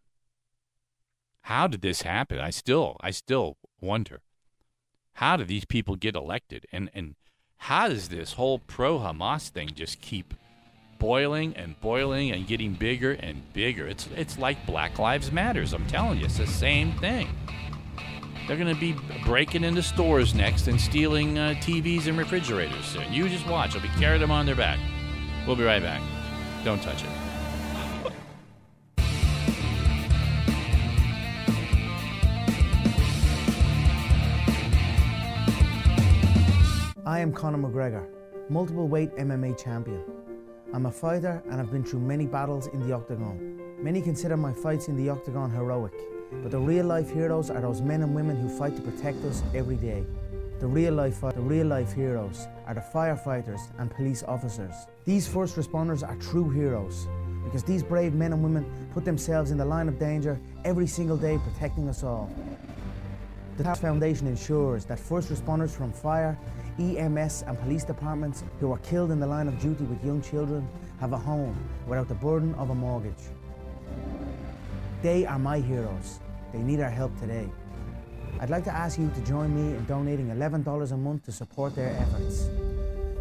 How 1.42 1.66
did 1.66 1.80
this 1.80 2.02
happen? 2.02 2.38
I 2.38 2.50
still 2.50 2.96
I 3.00 3.12
still 3.12 3.56
wonder. 3.80 4.20
How 5.14 5.36
do 5.36 5.44
these 5.44 5.64
people 5.64 5.96
get 5.96 6.16
elected? 6.16 6.66
And 6.72 6.90
and 6.92 7.14
how 7.58 7.88
does 7.88 8.08
this 8.08 8.34
whole 8.34 8.58
pro 8.58 8.98
Hamas 8.98 9.48
thing 9.48 9.70
just 9.74 10.00
keep 10.00 10.34
boiling 10.98 11.54
and 11.56 11.78
boiling 11.80 12.32
and 12.32 12.46
getting 12.46 12.74
bigger 12.74 13.12
and 13.12 13.42
bigger. 13.52 13.86
It's 13.86 14.08
it's 14.16 14.38
like 14.38 14.64
Black 14.66 14.98
Lives 14.98 15.30
Matters. 15.32 15.72
I'm 15.72 15.86
telling 15.86 16.18
you, 16.18 16.26
it's 16.26 16.38
the 16.38 16.46
same 16.46 16.92
thing. 16.98 17.28
They're 18.46 18.56
going 18.56 18.72
to 18.72 18.80
be 18.80 18.94
breaking 19.24 19.64
into 19.64 19.82
stores 19.82 20.32
next 20.34 20.68
and 20.68 20.80
stealing 20.80 21.36
uh, 21.36 21.54
TVs 21.58 22.06
and 22.06 22.16
refrigerators 22.16 22.84
soon. 22.84 23.12
You 23.12 23.28
just 23.28 23.46
watch. 23.48 23.72
They'll 23.72 23.82
be 23.82 23.88
carrying 23.98 24.20
them 24.20 24.30
on 24.30 24.46
their 24.46 24.54
back. 24.54 24.78
We'll 25.46 25.56
be 25.56 25.64
right 25.64 25.82
back. 25.82 26.00
Don't 26.64 26.80
touch 26.80 27.02
it. 27.02 27.10
I 37.04 37.20
am 37.20 37.32
Conor 37.32 37.58
McGregor, 37.58 38.04
multiple 38.50 38.88
weight 38.88 39.14
MMA 39.16 39.62
champion. 39.62 40.02
I'm 40.76 40.84
a 40.84 40.92
fighter 40.92 41.42
and 41.50 41.58
I've 41.58 41.72
been 41.72 41.82
through 41.82 42.00
many 42.00 42.26
battles 42.26 42.66
in 42.66 42.86
the 42.86 42.94
octagon. 42.94 43.58
Many 43.82 44.02
consider 44.02 44.36
my 44.36 44.52
fights 44.52 44.88
in 44.88 44.96
the 44.96 45.08
octagon 45.08 45.50
heroic, 45.50 45.94
but 46.42 46.50
the 46.50 46.58
real 46.58 46.84
life 46.84 47.10
heroes 47.10 47.48
are 47.48 47.62
those 47.62 47.80
men 47.80 48.02
and 48.02 48.14
women 48.14 48.36
who 48.36 48.46
fight 48.58 48.76
to 48.76 48.82
protect 48.82 49.24
us 49.24 49.42
every 49.54 49.76
day. 49.76 50.04
The 50.60 50.66
real 50.66 50.92
life, 50.92 51.22
the 51.22 51.40
real 51.40 51.66
life 51.66 51.94
heroes 51.94 52.46
are 52.66 52.74
the 52.74 52.82
firefighters 52.82 53.60
and 53.78 53.90
police 53.90 54.22
officers. 54.24 54.74
These 55.06 55.26
first 55.26 55.56
responders 55.56 56.06
are 56.06 56.16
true 56.16 56.50
heroes 56.50 57.08
because 57.42 57.62
these 57.62 57.82
brave 57.82 58.12
men 58.12 58.34
and 58.34 58.42
women 58.42 58.66
put 58.92 59.06
themselves 59.06 59.52
in 59.52 59.56
the 59.56 59.64
line 59.64 59.88
of 59.88 59.98
danger 59.98 60.38
every 60.66 60.86
single 60.86 61.16
day 61.16 61.38
protecting 61.38 61.88
us 61.88 62.04
all. 62.04 62.30
The 63.56 63.64
TAPS 63.64 63.80
Foundation 63.80 64.26
ensures 64.26 64.84
that 64.84 64.98
first 64.98 65.30
responders 65.30 65.70
from 65.70 65.90
fire, 65.90 66.36
EMS 66.78 67.44
and 67.46 67.58
police 67.60 67.84
departments 67.84 68.44
who 68.60 68.72
are 68.72 68.78
killed 68.78 69.10
in 69.10 69.18
the 69.18 69.26
line 69.26 69.48
of 69.48 69.58
duty 69.60 69.84
with 69.84 70.04
young 70.04 70.20
children 70.20 70.68
have 71.00 71.12
a 71.12 71.18
home 71.18 71.56
without 71.86 72.08
the 72.08 72.14
burden 72.14 72.54
of 72.54 72.70
a 72.70 72.74
mortgage. 72.74 73.24
They 75.02 75.26
are 75.26 75.38
my 75.38 75.60
heroes. 75.60 76.20
They 76.52 76.58
need 76.58 76.80
our 76.80 76.90
help 76.90 77.18
today. 77.18 77.48
I'd 78.40 78.50
like 78.50 78.64
to 78.64 78.72
ask 78.72 78.98
you 78.98 79.10
to 79.14 79.20
join 79.22 79.54
me 79.54 79.76
in 79.76 79.84
donating 79.86 80.28
$11 80.28 80.92
a 80.92 80.96
month 80.96 81.24
to 81.24 81.32
support 81.32 81.74
their 81.74 81.90
efforts. 81.98 82.48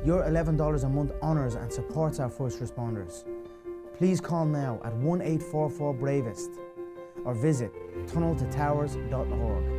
Your 0.05 0.23
$11 0.23 0.83
a 0.83 0.89
month 0.89 1.11
honours 1.21 1.55
and 1.55 1.71
supports 1.71 2.19
our 2.19 2.29
first 2.29 2.59
responders. 2.59 3.23
Please 3.97 4.19
call 4.19 4.45
now 4.45 4.81
at 4.83 4.93
1 4.93 5.21
844 5.21 5.93
Bravest 5.93 6.51
or 7.23 7.33
visit 7.33 7.71
tunneltotowers.org. 8.07 9.74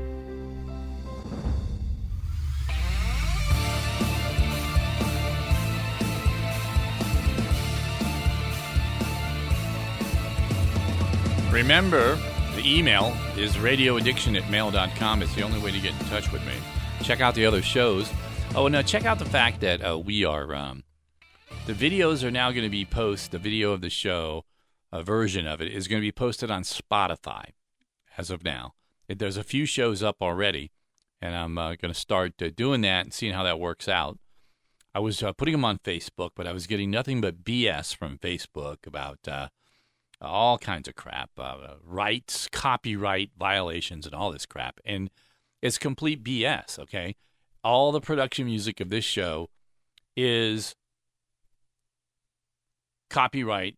Remember, 11.57 12.17
the 12.55 12.63
email 12.67 13.17
is 13.35 13.57
radioaddiction 13.57 14.37
at 14.39 14.51
mail.com. 14.51 15.23
It's 15.23 15.35
the 15.35 15.41
only 15.41 15.59
way 15.59 15.73
to 15.73 15.81
get 15.81 15.99
in 15.99 16.07
touch 16.09 16.31
with 16.31 16.45
me. 16.45 16.53
Check 17.03 17.23
out 17.23 17.35
the 17.35 17.47
other 17.47 17.63
shows. 17.63 18.13
Oh, 18.55 18.69
no, 18.69 18.83
check 18.83 19.07
out 19.07 19.19
the 19.19 19.25
fact 19.25 19.61
that 19.63 19.81
uh, 19.83 19.99
we 19.99 20.23
are, 20.23 20.55
um, 20.55 20.85
the 21.65 21.73
videos 21.73 22.23
are 22.23 22.31
now 22.31 22.51
going 22.51 22.65
to 22.65 22.69
be 22.69 22.85
posted, 22.85 23.31
the 23.31 23.39
video 23.39 23.73
of 23.73 23.81
the 23.81 23.89
show, 23.89 24.45
a 24.93 25.03
version 25.03 25.47
of 25.47 25.63
it, 25.63 25.73
is 25.73 25.89
going 25.89 25.99
to 25.99 26.07
be 26.07 26.13
posted 26.13 26.51
on 26.51 26.63
Spotify 26.63 27.53
as 28.19 28.31
of 28.31 28.45
now. 28.45 28.75
It, 29.09 29.19
there's 29.19 29.39
a 29.39 29.43
few 29.43 29.65
shows 29.65 30.03
up 30.03 30.17
already, 30.21 30.73
and 31.23 31.35
I'm 31.35 31.57
uh, 31.57 31.77
going 31.77 31.93
to 31.93 31.99
start 31.99 32.35
uh, 32.43 32.51
doing 32.55 32.83
that 32.83 33.07
and 33.07 33.15
seeing 33.15 33.33
how 33.33 33.45
that 33.45 33.59
works 33.59 33.89
out. 33.89 34.19
I 34.95 34.99
was 34.99 35.23
uh, 35.23 35.33
putting 35.33 35.53
them 35.53 35.65
on 35.65 35.79
Facebook, 35.79 36.33
but 36.37 36.47
I 36.47 36.53
was 36.53 36.67
getting 36.67 36.91
nothing 36.91 37.23
but 37.23 37.45
BS 37.45 37.97
from 37.97 38.19
Facebook 38.19 38.87
about 38.87 39.21
uh, 39.27 39.49
all 40.21 40.59
kinds 40.59 40.89
of 40.89 40.95
crap, 40.95 41.31
uh, 41.39 41.75
rights, 41.85 42.49
copyright 42.51 43.31
violations, 43.39 44.07
and 44.07 44.15
all 44.15 44.33
this 44.33 44.47
crap. 44.47 44.81
And 44.85 45.11
it's 45.63 45.79
complete 45.79 46.23
BS, 46.25 46.79
okay? 46.79 47.17
All 47.63 47.93
the 47.93 48.01
production 48.01 48.47
music 48.47 48.81
of 48.81 48.91
this 48.91 49.05
show 49.05 49.49
is 50.17 50.75
copyright 53.11 53.77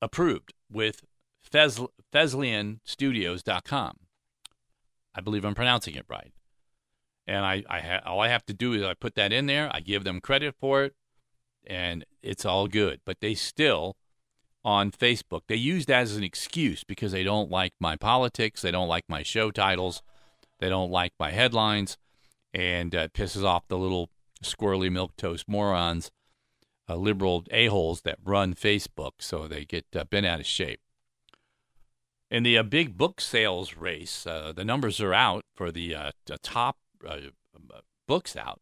approved 0.00 0.52
with 0.70 1.02
Fez- 1.42 1.80
FesliyanStudios.com. 2.12 3.96
I 5.14 5.20
believe 5.20 5.44
I'm 5.44 5.54
pronouncing 5.54 5.94
it 5.94 6.06
right. 6.08 6.32
And 7.26 7.44
I, 7.44 7.64
I 7.68 7.80
ha- 7.80 8.02
all 8.06 8.20
I 8.20 8.28
have 8.28 8.46
to 8.46 8.54
do 8.54 8.72
is 8.72 8.82
I 8.82 8.94
put 8.94 9.14
that 9.16 9.32
in 9.32 9.46
there, 9.46 9.70
I 9.72 9.80
give 9.80 10.04
them 10.04 10.20
credit 10.20 10.54
for 10.58 10.84
it, 10.84 10.94
and 11.66 12.04
it's 12.22 12.44
all 12.44 12.66
good. 12.68 13.00
But 13.04 13.20
they 13.20 13.34
still 13.34 13.96
on 14.64 14.90
Facebook. 14.90 15.42
They 15.46 15.56
use 15.56 15.86
that 15.86 16.02
as 16.02 16.16
an 16.16 16.24
excuse 16.24 16.84
because 16.84 17.12
they 17.12 17.24
don't 17.24 17.50
like 17.50 17.72
my 17.80 17.96
politics, 17.96 18.62
they 18.62 18.70
don't 18.70 18.88
like 18.88 19.04
my 19.08 19.22
show 19.22 19.50
titles, 19.50 20.02
they 20.58 20.68
don't 20.68 20.90
like 20.90 21.12
my 21.18 21.30
headlines, 21.30 21.96
and 22.52 22.94
uh, 22.94 23.08
pisses 23.08 23.44
off 23.44 23.68
the 23.68 23.78
little 23.78 24.10
squirrely 24.42 24.90
milk 24.90 25.16
toast 25.16 25.48
morons, 25.48 26.10
uh, 26.88 26.96
liberal 26.96 27.44
a 27.50 27.66
holes 27.66 28.02
that 28.02 28.18
run 28.24 28.54
Facebook, 28.54 29.12
so 29.20 29.46
they 29.46 29.64
get 29.64 29.86
uh, 29.94 30.04
bent 30.04 30.26
out 30.26 30.40
of 30.40 30.46
shape. 30.46 30.80
In 32.30 32.42
the 32.42 32.58
uh, 32.58 32.62
big 32.62 32.98
book 32.98 33.20
sales 33.20 33.74
race, 33.74 34.26
uh, 34.26 34.52
the 34.54 34.64
numbers 34.64 35.00
are 35.00 35.14
out 35.14 35.44
for 35.54 35.70
the, 35.70 35.94
uh, 35.94 36.10
the 36.26 36.38
top 36.38 36.76
books 38.06 38.36
out, 38.36 38.60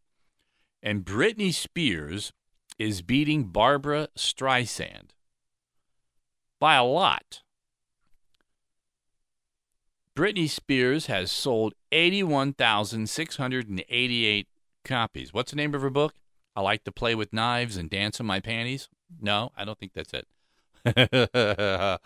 and 0.83 1.05
Britney 1.05 1.53
Spears 1.53 2.33
is 2.79 3.03
beating 3.03 3.45
Barbra 3.45 4.09
Streisand 4.17 5.11
by 6.59 6.77
a 6.77 6.85
lot. 6.85 7.43
Britney 10.17 10.49
Spears 10.49 11.07
has 11.07 11.31
sold 11.31 11.75
81,688 11.93 14.49
copies. 14.85 15.33
What's 15.35 15.51
the 15.51 15.57
name 15.57 15.75
of 15.75 15.83
her 15.83 15.91
book? 15.91 16.15
I 16.55 16.63
like 16.63 16.85
to 16.85 16.93
play 16.93 17.15
with 17.15 17.35
knives 17.35 17.77
and 17.77 17.91
dance 17.91 18.19
in 18.19 18.25
my 18.25 18.41
panties. 18.41 18.89
No, 19.21 19.53
I 19.57 19.67
don't 19.67 19.79
think 19.79 19.93
that's 19.93 20.15
it. 20.15 20.27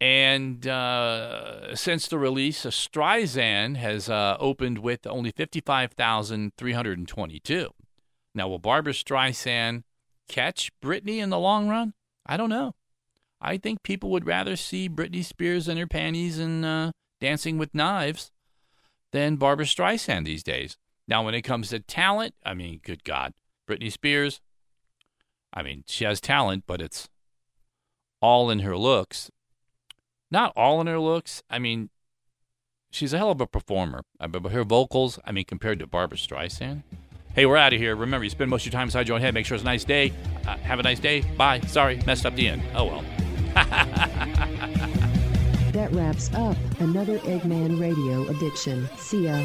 and 0.00 0.66
uh, 0.66 1.74
since 1.74 2.06
the 2.06 2.18
release, 2.18 2.66
Streisand 2.66 3.78
has 3.78 4.10
uh, 4.10 4.36
opened 4.38 4.80
with 4.80 5.06
only 5.06 5.30
55,322. 5.30 7.70
Now, 8.34 8.48
will 8.48 8.58
Barbra 8.58 8.92
Streisand 8.92 9.84
catch 10.28 10.70
Britney 10.82 11.16
in 11.18 11.30
the 11.30 11.38
long 11.38 11.68
run? 11.68 11.94
I 12.26 12.36
don't 12.36 12.50
know. 12.50 12.74
I 13.40 13.56
think 13.56 13.82
people 13.82 14.10
would 14.10 14.26
rather 14.26 14.56
see 14.56 14.88
Britney 14.88 15.24
Spears 15.24 15.68
in 15.68 15.76
her 15.76 15.86
panties 15.86 16.38
and 16.38 16.64
uh, 16.64 16.92
dancing 17.20 17.58
with 17.58 17.74
knives 17.74 18.30
than 19.12 19.36
Barbra 19.36 19.66
Streisand 19.66 20.24
these 20.24 20.42
days. 20.42 20.76
Now, 21.06 21.24
when 21.24 21.34
it 21.34 21.42
comes 21.42 21.68
to 21.68 21.80
talent, 21.80 22.34
I 22.44 22.54
mean, 22.54 22.80
good 22.82 23.04
God, 23.04 23.32
Britney 23.68 23.92
Spears, 23.92 24.40
I 25.52 25.62
mean, 25.62 25.84
she 25.86 26.04
has 26.04 26.20
talent, 26.20 26.64
but 26.66 26.80
it's 26.80 27.08
all 28.20 28.50
in 28.50 28.60
her 28.60 28.76
looks. 28.76 29.30
Not 30.30 30.52
all 30.56 30.80
in 30.80 30.86
her 30.86 30.98
looks. 30.98 31.42
I 31.48 31.58
mean, 31.58 31.90
she's 32.90 33.12
a 33.12 33.18
hell 33.18 33.30
of 33.30 33.40
a 33.40 33.46
performer. 33.46 34.02
But 34.18 34.50
her 34.50 34.64
vocals, 34.64 35.18
I 35.24 35.32
mean, 35.32 35.44
compared 35.44 35.78
to 35.78 35.86
Barbra 35.86 36.18
Streisand. 36.18 36.82
Hey, 37.34 37.46
we're 37.46 37.56
out 37.56 37.72
of 37.72 37.80
here. 37.80 37.94
Remember, 37.94 38.24
you 38.24 38.30
spend 38.30 38.50
most 38.50 38.62
of 38.62 38.72
your 38.72 38.78
time 38.78 38.88
inside 38.88 39.08
your 39.08 39.16
own 39.16 39.20
head. 39.20 39.34
Make 39.34 39.46
sure 39.46 39.54
it's 39.54 39.62
a 39.62 39.66
nice 39.66 39.84
day. 39.84 40.12
Uh, 40.46 40.56
have 40.58 40.78
a 40.78 40.82
nice 40.82 41.00
day. 41.00 41.20
Bye. 41.36 41.60
Sorry, 41.60 42.00
messed 42.06 42.26
up 42.26 42.34
the 42.34 42.48
end. 42.48 42.62
Oh 42.74 42.84
well. 42.86 43.04
That 45.72 45.88
wraps 45.92 46.32
up 46.34 46.56
another 46.80 47.18
Eggman 47.20 47.80
Radio 47.80 48.28
addiction. 48.28 48.88
See 48.96 49.24
ya. 49.24 49.44